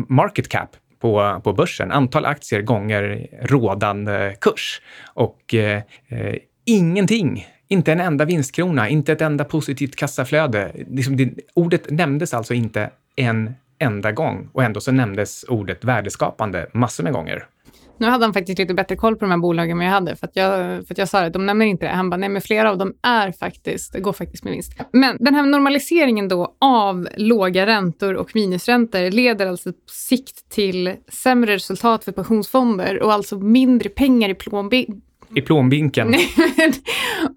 market 0.10 0.50
cap 0.50 0.70
på, 1.02 1.42
på 1.44 1.54
börsen. 1.54 1.92
Antal 1.92 2.26
aktier 2.26 2.62
gånger 2.62 3.28
rådande 3.42 4.36
kurs. 4.42 4.82
Och 5.14 5.54
eh, 5.54 5.82
eh 6.10 6.36
ingenting 6.66 7.48
inte 7.74 7.92
en 7.92 8.00
enda 8.00 8.26
vinstkrona, 8.26 8.90
inte 8.90 9.12
ett 9.12 9.22
enda 9.22 9.44
positivt 9.44 9.96
kassaflöde. 9.96 10.72
Liksom 10.90 11.18
det, 11.18 11.34
ordet 11.54 11.90
nämndes 11.90 12.34
alltså 12.34 12.54
inte 12.54 12.90
en 13.16 13.54
enda 13.80 14.12
gång 14.12 14.50
och 14.54 14.64
ändå 14.64 14.82
så 14.82 14.92
nämndes 14.92 15.46
ordet 15.48 15.84
värdeskapande 15.84 16.68
massor 16.74 17.04
med 17.04 17.14
gånger. 17.14 17.46
Nu 17.98 18.08
hade 18.08 18.26
han 18.26 18.34
faktiskt 18.34 18.60
lite 18.60 18.74
bättre 18.74 18.96
koll 18.96 19.16
på 19.16 19.26
de 19.26 19.32
här 19.32 19.38
bolagen 19.38 19.78
än 19.78 19.86
jag 19.86 19.94
hade, 19.94 20.16
för 20.16 20.28
att 20.28 20.36
jag, 20.36 20.56
för 20.88 20.94
att 20.94 20.98
jag 20.98 21.10
sa 21.10 21.22
det, 21.22 21.30
de 21.30 21.46
nämner 21.46 21.66
inte 21.66 21.86
det. 21.86 21.92
Han 21.92 22.10
bara, 22.10 22.18
nej 22.18 22.30
men 22.30 22.42
flera 22.42 22.70
av 22.70 22.78
dem 22.78 22.94
är 23.02 23.32
faktiskt, 23.32 24.00
går 24.00 24.14
faktiskt 24.14 24.44
med 24.44 24.54
vinst. 24.54 24.74
Men 24.92 25.18
den 25.20 25.36
här 25.36 25.46
normaliseringen 25.46 26.28
då 26.28 26.56
av 26.60 27.08
låga 27.18 27.66
räntor 27.66 28.14
och 28.14 28.36
minusräntor 28.36 29.12
leder 29.12 29.48
alltså 29.48 29.72
på 29.72 29.78
sikt 29.88 30.50
till 30.50 30.96
sämre 31.08 31.54
resultat 31.54 32.04
för 32.04 32.12
pensionsfonder 32.12 33.04
och 33.04 33.14
alltså 33.14 33.38
mindre 33.40 33.90
pengar 33.90 34.30
i 34.30 34.36
plånboken 34.36 35.02
i 35.36 35.42
plånbinken. 35.42 36.16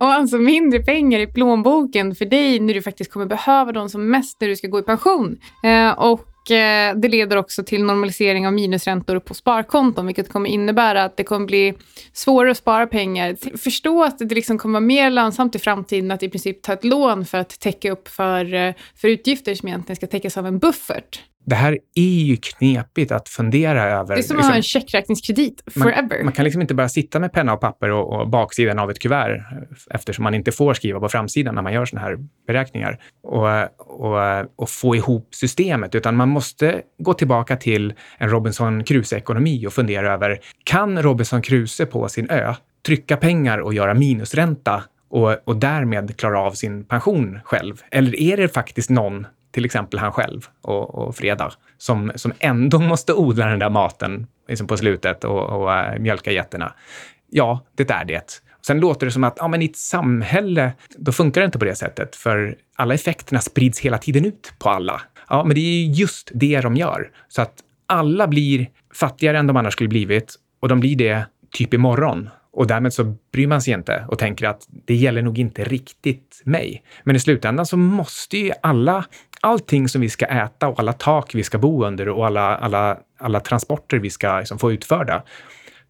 och 0.01 0.07
alltså 0.07 0.39
mindre 0.39 0.81
pengar 0.81 1.21
i 1.21 1.27
plånboken 1.27 2.15
för 2.15 2.25
dig 2.25 2.61
när 2.61 2.75
du 2.75 2.83
faktiskt 2.83 3.13
kommer 3.13 3.27
behöva 3.27 3.73
dem 3.73 3.89
som 3.89 4.11
mest 4.11 4.41
när 4.41 4.49
du 4.49 4.57
ska 4.57 4.69
gå 4.69 4.79
i 4.79 4.83
pension. 4.83 5.39
Eh, 5.63 5.91
och 5.91 6.51
eh, 6.51 6.97
det 6.97 7.09
leder 7.09 7.37
också 7.37 7.65
till 7.65 7.85
normalisering 7.85 8.47
av 8.47 8.53
minusräntor 8.53 9.19
på 9.19 9.35
sparkonton, 9.35 10.07
vilket 10.07 10.33
kommer 10.33 10.51
innebära 10.51 11.05
att 11.05 11.17
det 11.17 11.25
kommer 11.25 11.47
bli 11.47 11.75
svårare 12.13 12.51
att 12.51 12.57
spara 12.57 12.87
pengar. 12.87 13.57
Förstå 13.57 14.05
att 14.05 14.19
det 14.19 14.35
liksom 14.35 14.59
kommer 14.59 14.73
vara 14.73 14.87
mer 14.87 15.11
lönsamt 15.11 15.55
i 15.55 15.59
framtiden 15.59 16.11
att 16.11 16.23
i 16.23 16.29
princip 16.29 16.63
ta 16.63 16.73
ett 16.73 16.85
lån 16.85 17.25
för 17.25 17.39
att 17.39 17.61
täcka 17.61 17.93
upp 17.93 18.09
för, 18.09 18.55
eh, 18.55 18.75
för 18.97 19.09
utgifter 19.09 19.55
som 19.55 19.69
egentligen 19.69 19.97
ska 19.97 20.07
täckas 20.07 20.37
av 20.37 20.47
en 20.47 20.59
buffert 20.59 21.23
det 21.47 21.55
här 21.55 21.79
är 21.95 22.03
ju 22.03 22.37
knepigt 22.37 23.13
att 23.13 23.29
fundera 23.29 23.85
över. 23.85 24.15
Det 24.15 24.21
är 24.21 24.23
som 24.23 24.37
att 24.37 24.39
liksom, 24.39 24.51
ha 24.51 24.57
en 24.57 24.63
checkräkningskredit 24.63 25.63
forever. 25.71 26.17
Man, 26.17 26.25
man, 26.25 26.33
kan 26.33 26.45
liksom 26.45 26.61
inte 26.61 26.75
bara 26.75 26.89
sitta 26.89 27.21
med 27.21 27.33
penna 27.33 27.53
och 27.53 27.61
papper 27.61 27.91
och, 27.91 28.21
och, 28.21 28.29
baksidan 28.29 28.79
av 28.79 28.91
ett 28.91 28.99
kuvert 28.99 29.43
eftersom 29.91 30.23
man 30.23 30.35
inte 30.35 30.53
får 30.53 30.75
skriva 30.75 31.01
på 31.01 31.09
framsidan 31.09 31.55
när 31.55 31.63
man 31.63 31.73
gör 31.73 31.85
sådana 31.85 32.07
här 32.07 32.19
beräkningar 32.47 33.01
och, 33.23 33.49
och, 33.79 34.47
och, 34.57 34.71
få 34.71 34.97
ihop 34.97 35.29
systemet, 35.35 35.95
utan 35.95 36.17
man 36.17 36.29
måste 36.29 36.83
gå 36.99 37.15
tillbaka 37.15 37.57
till 37.57 37.95
en 38.19 38.31
Robinson 38.31 38.85
Crusoe-ekonomi 38.85 39.67
och 39.67 39.73
fundera 39.73 40.15
över, 40.15 40.41
kan 40.65 41.03
Robinson 41.03 41.43
Crusoe 41.43 41.87
på 41.87 42.09
sin 42.09 42.31
ö 42.31 42.55
trycka 42.87 43.17
pengar 43.17 43.59
och 43.59 43.75
göra 43.75 43.95
minusränta 43.95 44.83
och, 45.11 45.37
och 45.45 45.57
därmed 45.57 46.17
klara 46.17 46.41
av 46.41 46.53
sin 46.53 46.85
pension 46.85 47.41
själv? 47.45 47.83
Eller 47.91 48.21
är 48.21 48.37
det 48.37 48.49
faktiskt 48.49 48.91
någon 48.91 49.27
till 49.57 49.65
exempel 49.65 49.99
han 49.99 50.13
själv 50.13 50.47
och, 50.63 50.95
och 50.95 51.17
Fredar, 51.17 51.55
som, 51.79 52.13
som 52.15 52.33
ändå 52.39 52.79
måste 52.79 53.13
odla 53.13 53.47
den 53.47 53.59
där 53.59 53.71
maten 53.71 54.27
liksom 54.49 54.67
på 54.67 54.77
slutet 54.77 55.25
och, 55.25 55.43
och 55.43 55.75
äh, 55.75 55.99
mjölka 55.99 56.33
getterna. 56.33 56.73
Ja, 57.31 57.61
det 57.75 57.91
är 57.91 58.05
det. 58.05 58.43
Sen 58.67 58.81
låter 58.81 59.07
det 59.07 59.13
som 59.13 59.25
att 59.25 59.37
ja, 59.41 59.49
men 59.49 59.63
i 59.63 59.65
ett 59.65 59.77
samhälle, 59.77 60.73
då 60.97 61.13
funkar 61.13 61.41
det 61.41 61.45
inte 61.45 61.59
på 61.59 61.65
det 61.65 61.75
sättet, 61.75 62.17
för 62.17 62.57
alla 62.77 62.95
effekterna 62.95 63.41
sprids 63.41 63.81
hela 63.81 63.99
tiden 63.99 64.25
ut 64.25 64.53
på 64.59 64.71
alla. 64.71 65.03
Ja, 65.29 65.45
men 65.45 65.55
det 65.55 65.61
är 65.61 65.85
just 65.87 66.31
det 66.35 66.61
de 66.61 66.77
gör. 66.77 67.11
Så 67.29 67.43
att 67.43 67.55
alla 67.87 68.27
blir 68.27 68.69
fattigare 68.95 69.39
än 69.39 69.47
de 69.47 69.57
annars 69.57 69.73
skulle 69.73 69.89
blivit 69.89 70.35
och 70.61 70.69
de 70.69 70.81
blir 70.81 70.97
det 70.97 71.27
typ 71.51 71.75
imorgon. 71.75 72.29
Och 72.57 72.67
därmed 72.67 72.93
så 72.93 73.17
bryr 73.33 73.47
man 73.47 73.63
sig 73.63 73.75
inte 73.75 74.05
och 74.09 74.19
tänker 74.19 74.49
att 74.49 74.67
det 74.85 74.95
gäller 74.95 75.23
nog 75.23 75.39
inte 75.39 75.65
riktigt 75.65 76.43
mig. 76.45 76.83
Men 77.05 77.17
i 77.17 77.21
slutändan 77.21 77.67
så 77.67 77.77
måste 77.77 78.39
ju 78.39 78.53
alla 78.63 79.05
allting 79.41 79.89
som 79.89 80.01
vi 80.01 80.09
ska 80.09 80.27
äta 80.27 80.69
och 80.69 80.81
alla 80.81 80.93
tak 80.93 81.35
vi 81.35 81.43
ska 81.43 81.59
bo 81.59 81.85
under 81.85 82.09
och 82.09 82.27
alla, 82.27 82.57
alla, 82.57 82.99
alla 83.19 83.41
transporter 83.41 83.99
vi 83.99 84.11
ska 84.11 84.39
liksom 84.39 84.59
få 84.59 84.73
utförda, 84.73 85.23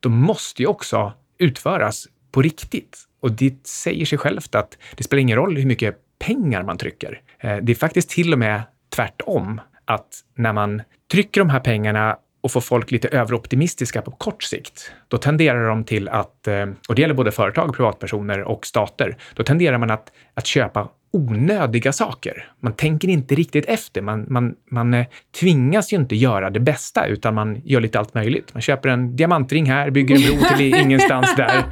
de 0.00 0.12
måste 0.12 0.62
ju 0.62 0.68
också 0.68 1.12
utföras 1.38 2.06
på 2.32 2.42
riktigt. 2.42 2.98
Och 3.20 3.32
det 3.32 3.66
säger 3.66 4.04
sig 4.04 4.18
självt 4.18 4.54
att 4.54 4.78
det 4.96 5.04
spelar 5.04 5.20
ingen 5.20 5.36
roll 5.36 5.56
hur 5.56 5.66
mycket 5.66 5.96
pengar 6.18 6.62
man 6.62 6.78
trycker. 6.78 7.20
Eh, 7.40 7.56
det 7.56 7.72
är 7.72 7.76
faktiskt 7.76 8.10
till 8.10 8.32
och 8.32 8.38
med 8.38 8.62
tvärtom, 8.94 9.60
att 9.84 10.08
när 10.34 10.52
man 10.52 10.82
trycker 11.10 11.40
de 11.40 11.50
här 11.50 11.60
pengarna 11.60 12.16
och 12.40 12.52
får 12.52 12.60
folk 12.60 12.90
lite 12.90 13.08
överoptimistiska 13.08 14.02
på 14.02 14.10
kort 14.10 14.42
sikt, 14.42 14.92
då 15.08 15.18
tenderar 15.18 15.68
de 15.68 15.84
till 15.84 16.08
att, 16.08 16.48
eh, 16.48 16.66
och 16.88 16.94
det 16.94 17.02
gäller 17.02 17.14
både 17.14 17.32
företag, 17.32 17.76
privatpersoner 17.76 18.42
och 18.42 18.66
stater, 18.66 19.16
då 19.34 19.42
tenderar 19.42 19.78
man 19.78 19.90
att, 19.90 20.12
att 20.34 20.46
köpa 20.46 20.88
onödiga 21.16 21.92
saker. 21.92 22.52
Man 22.62 22.72
tänker 22.72 23.08
inte 23.08 23.34
riktigt 23.34 23.64
efter. 23.64 24.02
Man, 24.02 24.26
man, 24.28 24.54
man 24.70 24.94
eh, 24.94 25.06
tvingas 25.40 25.92
ju 25.92 25.96
inte 25.96 26.16
göra 26.16 26.50
det 26.50 26.60
bästa, 26.60 27.06
utan 27.06 27.34
man 27.34 27.62
gör 27.64 27.80
lite 27.80 27.98
allt 27.98 28.14
möjligt. 28.14 28.54
Man 28.54 28.62
köper 28.62 28.88
en 28.88 29.16
diamantring 29.16 29.70
här, 29.70 29.90
bygger 29.90 30.16
en 30.16 30.22
bro 30.22 30.56
till 30.56 30.74
ingenstans 30.74 31.36
där. 31.36 31.54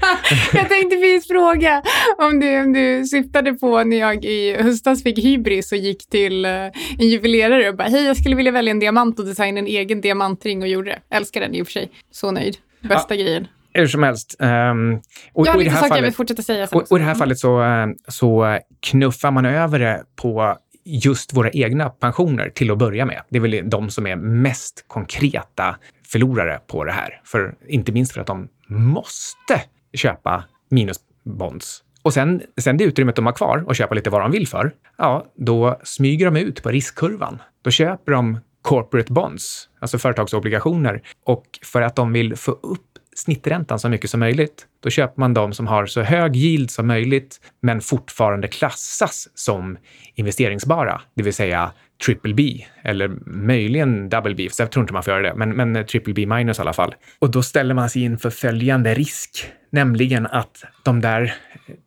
jag 0.54 0.68
tänkte 0.68 0.96
precis 0.96 1.28
fråga 1.28 1.82
om 2.18 2.40
du, 2.40 2.60
om 2.60 2.72
du 2.72 3.04
syftade 3.04 3.54
på 3.54 3.84
när 3.84 3.96
jag 3.96 4.24
i 4.24 4.56
höstas 4.62 5.02
fick 5.02 5.18
hybris 5.18 5.72
och 5.72 5.78
gick 5.78 6.08
till 6.08 6.46
uh, 6.46 6.52
en 6.98 7.08
juvelerare 7.08 7.68
och 7.68 7.76
bara, 7.76 7.88
hej, 7.88 8.04
jag 8.04 8.16
skulle 8.16 8.36
vilja 8.36 8.52
välja 8.52 8.70
en 8.70 8.80
diamant 8.80 9.18
och 9.18 9.26
designa 9.26 9.58
en 9.58 9.66
egen 9.66 10.00
diamantring 10.00 10.62
och 10.62 10.68
gjorde 10.68 10.90
det. 10.90 11.16
Älskar 11.16 11.40
den 11.40 11.54
i 11.54 11.62
och 11.62 11.66
för 11.66 11.72
sig. 11.72 11.90
Så 12.10 12.30
nöjd. 12.30 12.56
Bästa 12.80 13.14
ja. 13.14 13.22
grejen. 13.22 13.46
Hur 13.74 13.86
som 13.86 14.02
helst. 14.02 14.36
Um, 14.38 15.00
och, 15.32 15.46
jag 15.46 15.52
har 15.52 15.58
lite 15.58 15.70
saker 15.70 15.88
fallet, 15.88 15.96
jag 15.96 16.02
vill 16.02 16.14
fortsätta 16.14 16.42
säga. 16.42 16.68
Och, 16.72 16.92
och, 16.92 16.98
i 16.98 17.00
det 17.00 17.06
här 17.06 17.14
fallet 17.14 17.38
så, 17.38 17.62
eh, 17.62 17.86
så 18.08 18.58
knuffar 18.80 19.30
man 19.30 19.44
över 19.44 19.78
det 19.78 20.04
på 20.16 20.58
just 20.84 21.36
våra 21.36 21.50
egna 21.50 21.88
pensioner 21.88 22.50
till 22.50 22.70
att 22.70 22.78
börja 22.78 23.06
med. 23.06 23.22
Det 23.28 23.38
är 23.38 23.40
väl 23.40 23.70
de 23.70 23.90
som 23.90 24.06
är 24.06 24.16
mest 24.16 24.84
konkreta 24.86 25.76
förlorare 26.06 26.60
på 26.66 26.84
det 26.84 26.92
här. 26.92 27.20
För, 27.24 27.54
inte 27.68 27.92
minst 27.92 28.12
för 28.12 28.20
att 28.20 28.26
de 28.26 28.48
måste 28.68 29.62
köpa 29.94 30.44
minusbonds. 30.70 31.82
Och 32.02 32.14
sen, 32.14 32.42
sen 32.60 32.76
det 32.76 32.84
utrymmet 32.84 33.16
de 33.16 33.26
har 33.26 33.32
kvar 33.32 33.64
och 33.66 33.76
köpa 33.76 33.94
lite 33.94 34.10
vad 34.10 34.20
de 34.20 34.30
vill 34.30 34.48
för, 34.48 34.72
ja, 34.98 35.26
då 35.36 35.80
smyger 35.84 36.30
de 36.30 36.36
ut 36.36 36.62
på 36.62 36.68
riskkurvan. 36.68 37.42
Då 37.62 37.70
köper 37.70 38.12
de 38.12 38.38
corporate 38.62 39.12
bonds, 39.12 39.68
alltså 39.80 39.98
företagsobligationer. 39.98 41.02
Och 41.24 41.44
för 41.62 41.82
att 41.82 41.96
de 41.96 42.12
vill 42.12 42.36
få 42.36 42.52
upp 42.52 42.93
snitträntan 43.14 43.78
så 43.78 43.88
mycket 43.88 44.10
som 44.10 44.20
möjligt. 44.20 44.66
Då 44.82 44.90
köper 44.90 45.20
man 45.20 45.34
de 45.34 45.52
som 45.52 45.66
har 45.66 45.86
så 45.86 46.02
hög 46.02 46.36
yield 46.36 46.70
som 46.70 46.86
möjligt, 46.86 47.40
men 47.62 47.80
fortfarande 47.80 48.48
klassas 48.48 49.28
som 49.34 49.78
investeringsbara, 50.14 51.00
det 51.14 51.22
vill 51.22 51.34
säga 51.34 51.72
triple 52.06 52.34
B 52.34 52.64
eller 52.82 53.08
möjligen 53.26 54.08
double 54.08 54.34
B, 54.34 54.48
så 54.50 54.62
jag 54.62 54.70
tror 54.70 54.82
inte 54.82 54.92
man 54.92 55.02
får 55.02 55.12
göra 55.12 55.22
det, 55.22 55.34
men, 55.34 55.50
men 55.50 55.86
triple 55.86 56.14
B 56.14 56.26
minus 56.26 56.58
i 56.58 56.60
alla 56.60 56.72
fall. 56.72 56.94
Och 57.18 57.30
då 57.30 57.42
ställer 57.42 57.74
man 57.74 57.90
sig 57.90 58.02
inför 58.02 58.30
följande 58.30 58.94
risk, 58.94 59.46
nämligen 59.70 60.26
att 60.26 60.64
de 60.82 61.00
där 61.00 61.34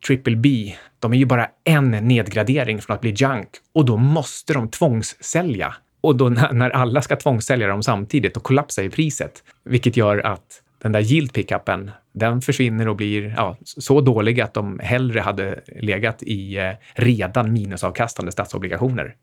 triple 0.06 0.36
B, 0.36 0.74
de 0.98 1.12
är 1.12 1.16
ju 1.16 1.26
bara 1.26 1.48
en 1.64 1.90
nedgradering 1.90 2.82
från 2.82 2.94
att 2.94 3.00
bli 3.00 3.10
junk 3.10 3.48
och 3.74 3.84
då 3.84 3.96
måste 3.96 4.52
de 4.52 4.68
tvångssälja. 4.68 5.74
Och 6.00 6.16
då 6.16 6.28
när 6.28 6.70
alla 6.70 7.02
ska 7.02 7.16
tvångssälja 7.16 7.66
dem 7.66 7.82
samtidigt, 7.82 8.34
då 8.34 8.40
kollapsar 8.40 8.82
ju 8.82 8.90
priset, 8.90 9.42
vilket 9.64 9.96
gör 9.96 10.18
att 10.18 10.62
den 10.78 10.92
där 10.92 11.00
yield 11.00 11.32
pickupen, 11.32 11.90
den 12.12 12.40
försvinner 12.40 12.88
och 12.88 12.96
blir 12.96 13.34
ja, 13.36 13.56
så 13.62 14.00
dålig 14.00 14.40
att 14.40 14.54
de 14.54 14.78
hellre 14.78 15.20
hade 15.20 15.60
legat 15.80 16.22
i 16.22 16.56
eh, 16.56 16.72
redan 16.94 17.52
minusavkastande 17.52 18.32
statsobligationer. 18.32 19.14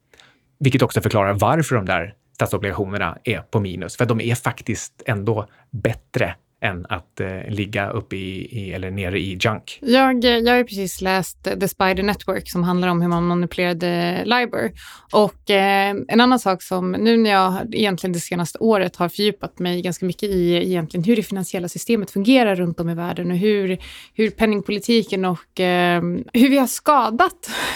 Vilket 0.59 0.81
också 0.81 1.01
förklarar 1.01 1.33
varför 1.33 1.75
de 1.75 1.85
där 1.85 2.13
statsobligationerna 2.33 3.17
är 3.23 3.39
på 3.39 3.59
minus, 3.59 3.97
för 3.97 4.05
de 4.05 4.21
är 4.21 4.35
faktiskt 4.35 5.03
ändå 5.05 5.47
bättre 5.71 6.35
än 6.65 6.86
att 6.89 7.19
eh, 7.19 7.49
ligga 7.49 7.89
uppe 7.89 8.15
i, 8.15 8.60
i, 8.60 8.73
eller 8.73 8.91
nere 8.91 9.19
i 9.19 9.38
junk. 9.41 9.80
Jag, 9.82 10.25
eh, 10.25 10.32
jag 10.32 10.56
har 10.56 10.63
precis 10.63 11.01
läst 11.01 11.47
eh, 11.47 11.60
The 11.60 11.67
Spider 11.67 12.04
Network 12.04 12.49
som 12.49 12.63
handlar 12.63 12.88
om 12.88 13.01
hur 13.01 13.10
man 13.10 13.23
manipulerade 13.23 14.23
LIBOR. 14.25 14.71
Och 15.12 15.49
eh, 15.49 15.95
en 16.08 16.21
annan 16.21 16.39
sak 16.39 16.62
som 16.62 16.91
nu 16.91 17.17
när 17.17 17.30
jag 17.30 17.75
egentligen 17.75 18.13
det 18.13 18.19
senaste 18.19 18.60
året 18.60 18.95
har 18.95 19.10
fördjupat 19.10 19.60
mig 19.60 19.82
ganska 19.82 20.06
mycket 20.06 20.30
i 20.30 20.56
eh, 20.56 20.62
egentligen 20.62 21.04
hur 21.04 21.15
det 21.15 21.23
finansiella 21.23 21.67
systemet 21.67 22.12
fungerar 22.12 22.56
runt 22.56 22.80
om 22.80 22.89
i 22.89 22.95
världen 22.95 23.32
och 23.32 23.38
hur, 23.38 23.78
hur 24.13 24.30
penningpolitiken 24.30 25.25
och 25.25 25.60
eh, 25.60 26.01
hur 26.34 26.49
vi 26.49 26.58
har 26.58 26.67
skadat 26.67 27.49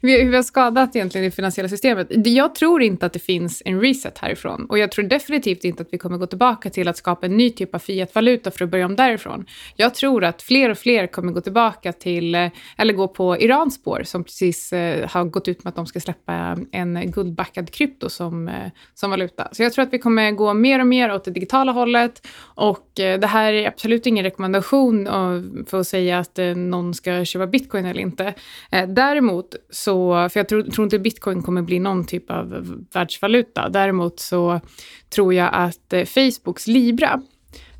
hur 0.00 0.30
vi 0.30 0.36
har 0.36 0.42
skadat 0.42 0.96
egentligen 0.96 1.24
det 1.24 1.30
finansiella 1.30 1.68
systemet. 1.68 2.08
Jag 2.26 2.54
tror 2.54 2.82
inte 2.82 3.06
att 3.06 3.12
det 3.12 3.18
finns 3.18 3.62
en 3.64 3.80
reset 3.80 4.18
härifrån 4.18 4.66
och 4.68 4.78
jag 4.78 4.92
tror 4.92 5.04
definitivt 5.04 5.64
inte 5.64 5.82
att 5.82 5.88
vi 5.90 5.98
kommer 5.98 6.18
gå 6.18 6.26
tillbaka 6.26 6.70
till 6.70 6.88
att 6.88 6.96
skapa 6.96 7.26
en 7.26 7.36
ny 7.36 7.50
typ 7.50 7.74
av 7.74 7.78
fiat 7.78 8.09
fiatvaluta 8.10 8.50
för 8.50 8.64
att 8.64 8.70
börja 8.70 8.86
om 8.86 8.96
därifrån. 8.96 9.46
Jag 9.76 9.94
tror 9.94 10.24
att 10.24 10.42
fler 10.42 10.70
och 10.70 10.78
fler 10.78 11.06
kommer 11.06 11.32
gå 11.32 11.40
tillbaka 11.40 11.92
till, 11.92 12.34
eh, 12.34 12.50
eller 12.76 12.94
gå 12.94 13.08
på 13.08 13.38
Irans 13.38 13.74
spår 13.74 14.02
som 14.04 14.24
precis 14.24 14.72
eh, 14.72 15.08
har 15.08 15.24
gått 15.24 15.48
ut 15.48 15.64
med 15.64 15.70
att 15.70 15.76
de 15.76 15.86
ska 15.86 16.00
släppa 16.00 16.56
en 16.72 17.10
guldbackad 17.10 17.70
krypto 17.70 18.08
som, 18.08 18.48
eh, 18.48 18.70
som 18.94 19.10
valuta. 19.10 19.48
Så 19.52 19.62
jag 19.62 19.72
tror 19.72 19.82
att 19.82 19.92
vi 19.92 19.98
kommer 19.98 20.32
gå 20.32 20.54
mer 20.54 20.80
och 20.80 20.86
mer 20.86 21.14
åt 21.14 21.24
det 21.24 21.30
digitala 21.30 21.72
hållet 21.72 22.26
och 22.56 23.00
eh, 23.00 23.20
det 23.20 23.26
här 23.26 23.52
är 23.52 23.68
absolut 23.68 24.06
ingen 24.06 24.24
rekommendation 24.24 25.06
eh, 25.06 25.64
för 25.66 25.80
att 25.80 25.86
säga 25.86 26.18
att 26.18 26.38
någon 26.56 26.94
ska 26.94 27.24
köpa 27.24 27.46
bitcoin 27.46 27.84
eller 27.84 28.00
inte. 28.00 28.34
Däremot 28.88 29.54
så, 29.70 30.28
för 30.28 30.40
jag 30.40 30.48
tror, 30.48 30.62
tror 30.62 30.84
inte 30.84 30.98
bitcoin 30.98 31.42
kommer 31.42 31.62
bli 31.62 31.78
någon 31.78 32.04
typ 32.04 32.30
av 32.30 32.76
världsvaluta. 32.92 33.68
Däremot 33.68 34.20
så 34.20 34.60
tror 35.10 35.34
jag 35.34 35.50
att 35.52 36.08
Facebooks 36.08 36.66
Libra 36.66 37.20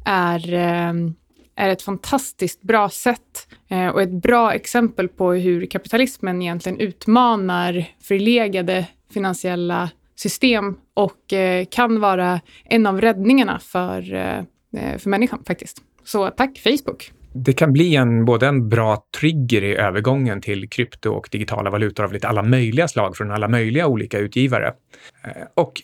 är, 0.04 0.52
ehm, 0.52 1.14
är 1.56 1.68
ett 1.68 1.82
fantastiskt 1.82 2.62
bra 2.62 2.88
sätt 2.88 3.48
eh, 3.68 3.88
och 3.88 4.02
ett 4.02 4.22
bra 4.22 4.52
exempel 4.54 5.08
på 5.08 5.32
hur 5.32 5.66
kapitalismen 5.66 6.42
egentligen 6.42 6.80
utmanar 6.80 7.84
förlegade 8.02 8.86
finansiella 9.12 9.90
system 10.16 10.76
och 10.94 11.32
eh, 11.32 11.64
kan 11.70 12.00
vara 12.00 12.40
en 12.64 12.86
av 12.86 13.00
räddningarna 13.00 13.58
för, 13.58 14.14
eh, 14.14 14.98
för 14.98 15.10
människan 15.10 15.44
faktiskt. 15.46 15.82
Så 16.04 16.30
tack 16.30 16.58
Facebook! 16.58 17.12
Det 17.32 17.52
kan 17.52 17.72
bli 17.72 17.96
en, 17.96 18.24
både 18.24 18.46
en 18.46 18.68
bra 18.68 19.04
trigger 19.20 19.64
i 19.64 19.76
övergången 19.76 20.40
till 20.40 20.68
krypto 20.68 21.10
och 21.10 21.28
digitala 21.30 21.70
valutor 21.70 22.04
av 22.04 22.12
lite 22.12 22.28
alla 22.28 22.42
möjliga 22.42 22.88
slag 22.88 23.16
från 23.16 23.30
alla 23.30 23.48
möjliga 23.48 23.86
olika 23.86 24.18
utgivare. 24.18 24.72
Och 25.54 25.82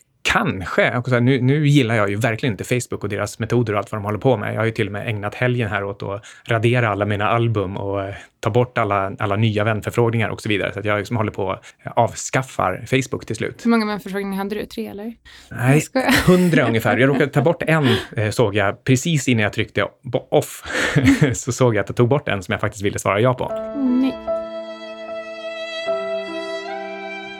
kanske, 0.76 1.20
nu, 1.20 1.40
nu 1.40 1.66
gillar 1.66 1.94
jag 1.94 2.10
ju 2.10 2.16
verkligen 2.16 2.52
inte 2.52 2.64
Facebook 2.64 3.02
och 3.02 3.08
deras 3.08 3.38
metoder 3.38 3.72
och 3.72 3.78
allt 3.78 3.92
vad 3.92 4.00
de 4.00 4.04
håller 4.04 4.18
på 4.18 4.36
med. 4.36 4.54
Jag 4.54 4.58
har 4.58 4.64
ju 4.64 4.70
till 4.70 4.86
och 4.86 4.92
med 4.92 5.08
ägnat 5.08 5.34
helgen 5.34 5.68
här 5.68 5.84
åt 5.84 6.02
att 6.02 6.24
radera 6.44 6.88
alla 6.88 7.04
mina 7.04 7.28
album 7.28 7.76
och 7.76 8.02
eh, 8.02 8.14
ta 8.40 8.50
bort 8.50 8.78
alla, 8.78 9.12
alla 9.18 9.36
nya 9.36 9.64
vänförfrågningar 9.64 10.28
och 10.28 10.42
så 10.42 10.48
vidare. 10.48 10.72
Så 10.72 10.78
att 10.78 10.84
jag 10.84 10.98
liksom 10.98 11.16
håller 11.16 11.32
på 11.32 11.52
att 11.52 11.64
avskaffar 11.96 12.84
Facebook 12.86 13.26
till 13.26 13.36
slut. 13.36 13.64
Hur 13.64 13.70
många 13.70 13.86
vänförfrågningar 13.86 14.38
hade 14.38 14.54
du? 14.54 14.66
Tre 14.66 14.86
eller? 14.86 15.14
Nej, 15.50 15.82
hundra 16.26 16.66
ungefär. 16.66 16.96
Jag 16.96 17.08
råkade 17.08 17.26
ta 17.26 17.42
bort 17.42 17.62
en, 17.62 17.86
eh, 18.16 18.30
såg 18.30 18.54
jag, 18.54 18.84
precis 18.84 19.28
innan 19.28 19.42
jag 19.42 19.52
tryckte 19.52 19.86
off, 20.30 20.62
så 21.34 21.52
såg 21.52 21.74
jag 21.74 21.80
att 21.80 21.88
jag 21.88 21.96
tog 21.96 22.08
bort 22.08 22.28
en 22.28 22.42
som 22.42 22.52
jag 22.52 22.60
faktiskt 22.60 22.84
ville 22.84 22.98
svara 22.98 23.20
ja 23.20 23.34
på. 23.34 23.52
Nej. 23.76 24.35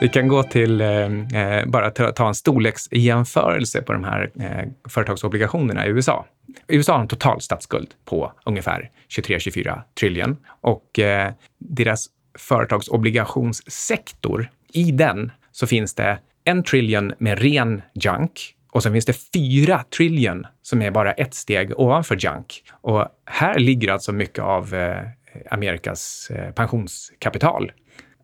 Vi 0.01 0.09
kan 0.09 0.29
gå 0.29 0.43
till, 0.43 0.81
eh, 0.81 1.07
eh 1.35 1.67
bara 1.67 1.91
ta 1.91 2.29
en 2.29 2.35
storleksjämförelse 2.35 3.83
på 3.83 3.93
de 3.93 4.05
här 4.05 4.31
eh, 4.41 4.65
företagsobligationerna 4.89 5.87
i 5.87 5.89
USA. 5.89 6.27
USA 6.69 6.93
har 6.93 7.01
en 7.01 7.09
total 7.09 7.41
statsskuld 7.41 7.89
på 8.05 8.33
ungefär 8.45 8.91
23-24 9.09 9.83
trillion 10.01 10.37
och 10.61 10.99
eh, 10.99 11.33
deras 11.59 12.07
företagsobligationssektor, 12.39 14.51
i 14.73 14.91
den 14.91 15.33
så 15.53 15.67
finns 15.67 15.95
det 15.95 16.19
en 16.45 16.63
trillion 16.63 17.13
med 17.19 17.39
ren 17.39 17.83
junk 17.95 18.55
och 18.73 18.83
sen 18.83 18.93
finns 18.93 19.05
det 19.05 19.33
fyra 19.35 19.85
trillion 19.97 20.47
som 20.63 20.83
är 20.83 20.91
bara 20.91 21.13
ett 21.13 21.35
steg 21.35 21.81
ovanför 21.81 22.17
junk. 22.17 22.63
Och 22.71 23.07
här 23.25 23.59
ligger 23.59 23.93
alltså 23.93 24.13
mycket 24.13 24.45
av 24.45 24.75
eh, 24.75 25.03
Amerikas 25.51 26.31
eh, 26.31 26.53
pensionskapital 26.53 27.73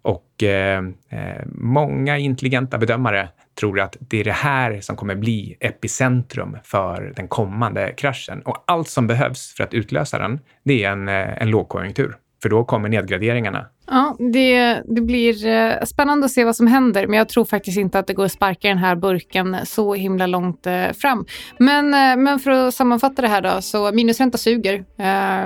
och 0.03 0.43
eh, 0.43 0.83
eh, 1.09 1.43
många 1.55 2.19
intelligenta 2.19 2.79
bedömare 2.79 3.29
tror 3.61 3.81
att 3.81 3.97
det 4.01 4.21
är 4.21 4.25
det 4.25 4.33
här 4.33 4.81
som 4.81 4.97
kommer 4.97 5.15
bli 5.15 5.57
epicentrum 5.61 6.57
för 6.65 7.13
den 7.17 7.29
kommande 7.29 7.93
kraschen. 7.97 8.43
Och 8.43 8.65
allt 8.67 8.89
som 8.89 9.07
behövs 9.07 9.55
för 9.57 9.65
att 9.65 9.75
utlösa 9.75 10.19
den, 10.19 10.41
det 10.63 10.85
är 10.85 10.91
en, 10.91 11.09
eh, 11.09 11.43
en 11.43 11.51
lågkonjunktur. 11.51 12.17
För 12.43 12.49
då 12.49 12.65
kommer 12.65 12.89
nedgraderingarna. 12.89 13.67
Ja, 13.87 14.17
det, 14.33 14.83
det 14.85 15.01
blir 15.01 15.47
eh, 15.47 15.73
spännande 15.85 16.25
att 16.25 16.31
se 16.31 16.45
vad 16.45 16.57
som 16.57 16.67
händer, 16.67 17.07
men 17.07 17.19
jag 17.19 17.29
tror 17.29 17.45
faktiskt 17.45 17.79
inte 17.79 17.99
att 17.99 18.07
det 18.07 18.15
går 18.15 18.25
att 18.25 18.33
sparka 18.33 18.69
den 18.69 18.79
här 18.79 18.97
burken 18.97 19.57
så 19.65 19.95
himla 19.95 20.27
långt 20.27 20.67
eh, 20.67 20.93
fram. 20.93 21.27
Men, 21.59 21.91
men 22.23 22.39
för 22.39 22.51
att 22.51 22.75
sammanfatta 22.75 23.23
det 23.23 23.29
här 23.29 23.43
då, 23.43 23.63
så 23.63 23.93
minusränta 23.93 24.39
suger 24.39 24.85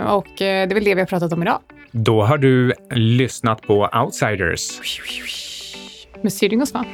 och 0.08 0.26
det 0.38 0.46
är 0.46 0.74
väl 0.74 0.84
det 0.84 0.94
vi 0.94 1.00
har 1.00 1.06
pratat 1.06 1.32
om 1.32 1.42
idag. 1.42 1.58
Då 1.90 2.22
har 2.22 2.38
du 2.38 2.72
lyssnat 2.90 3.62
på 3.62 3.88
Outsiders. 4.04 4.80
Med 6.22 6.32
Syding 6.32 6.62
och 6.62 6.68
Svan. 6.68 6.86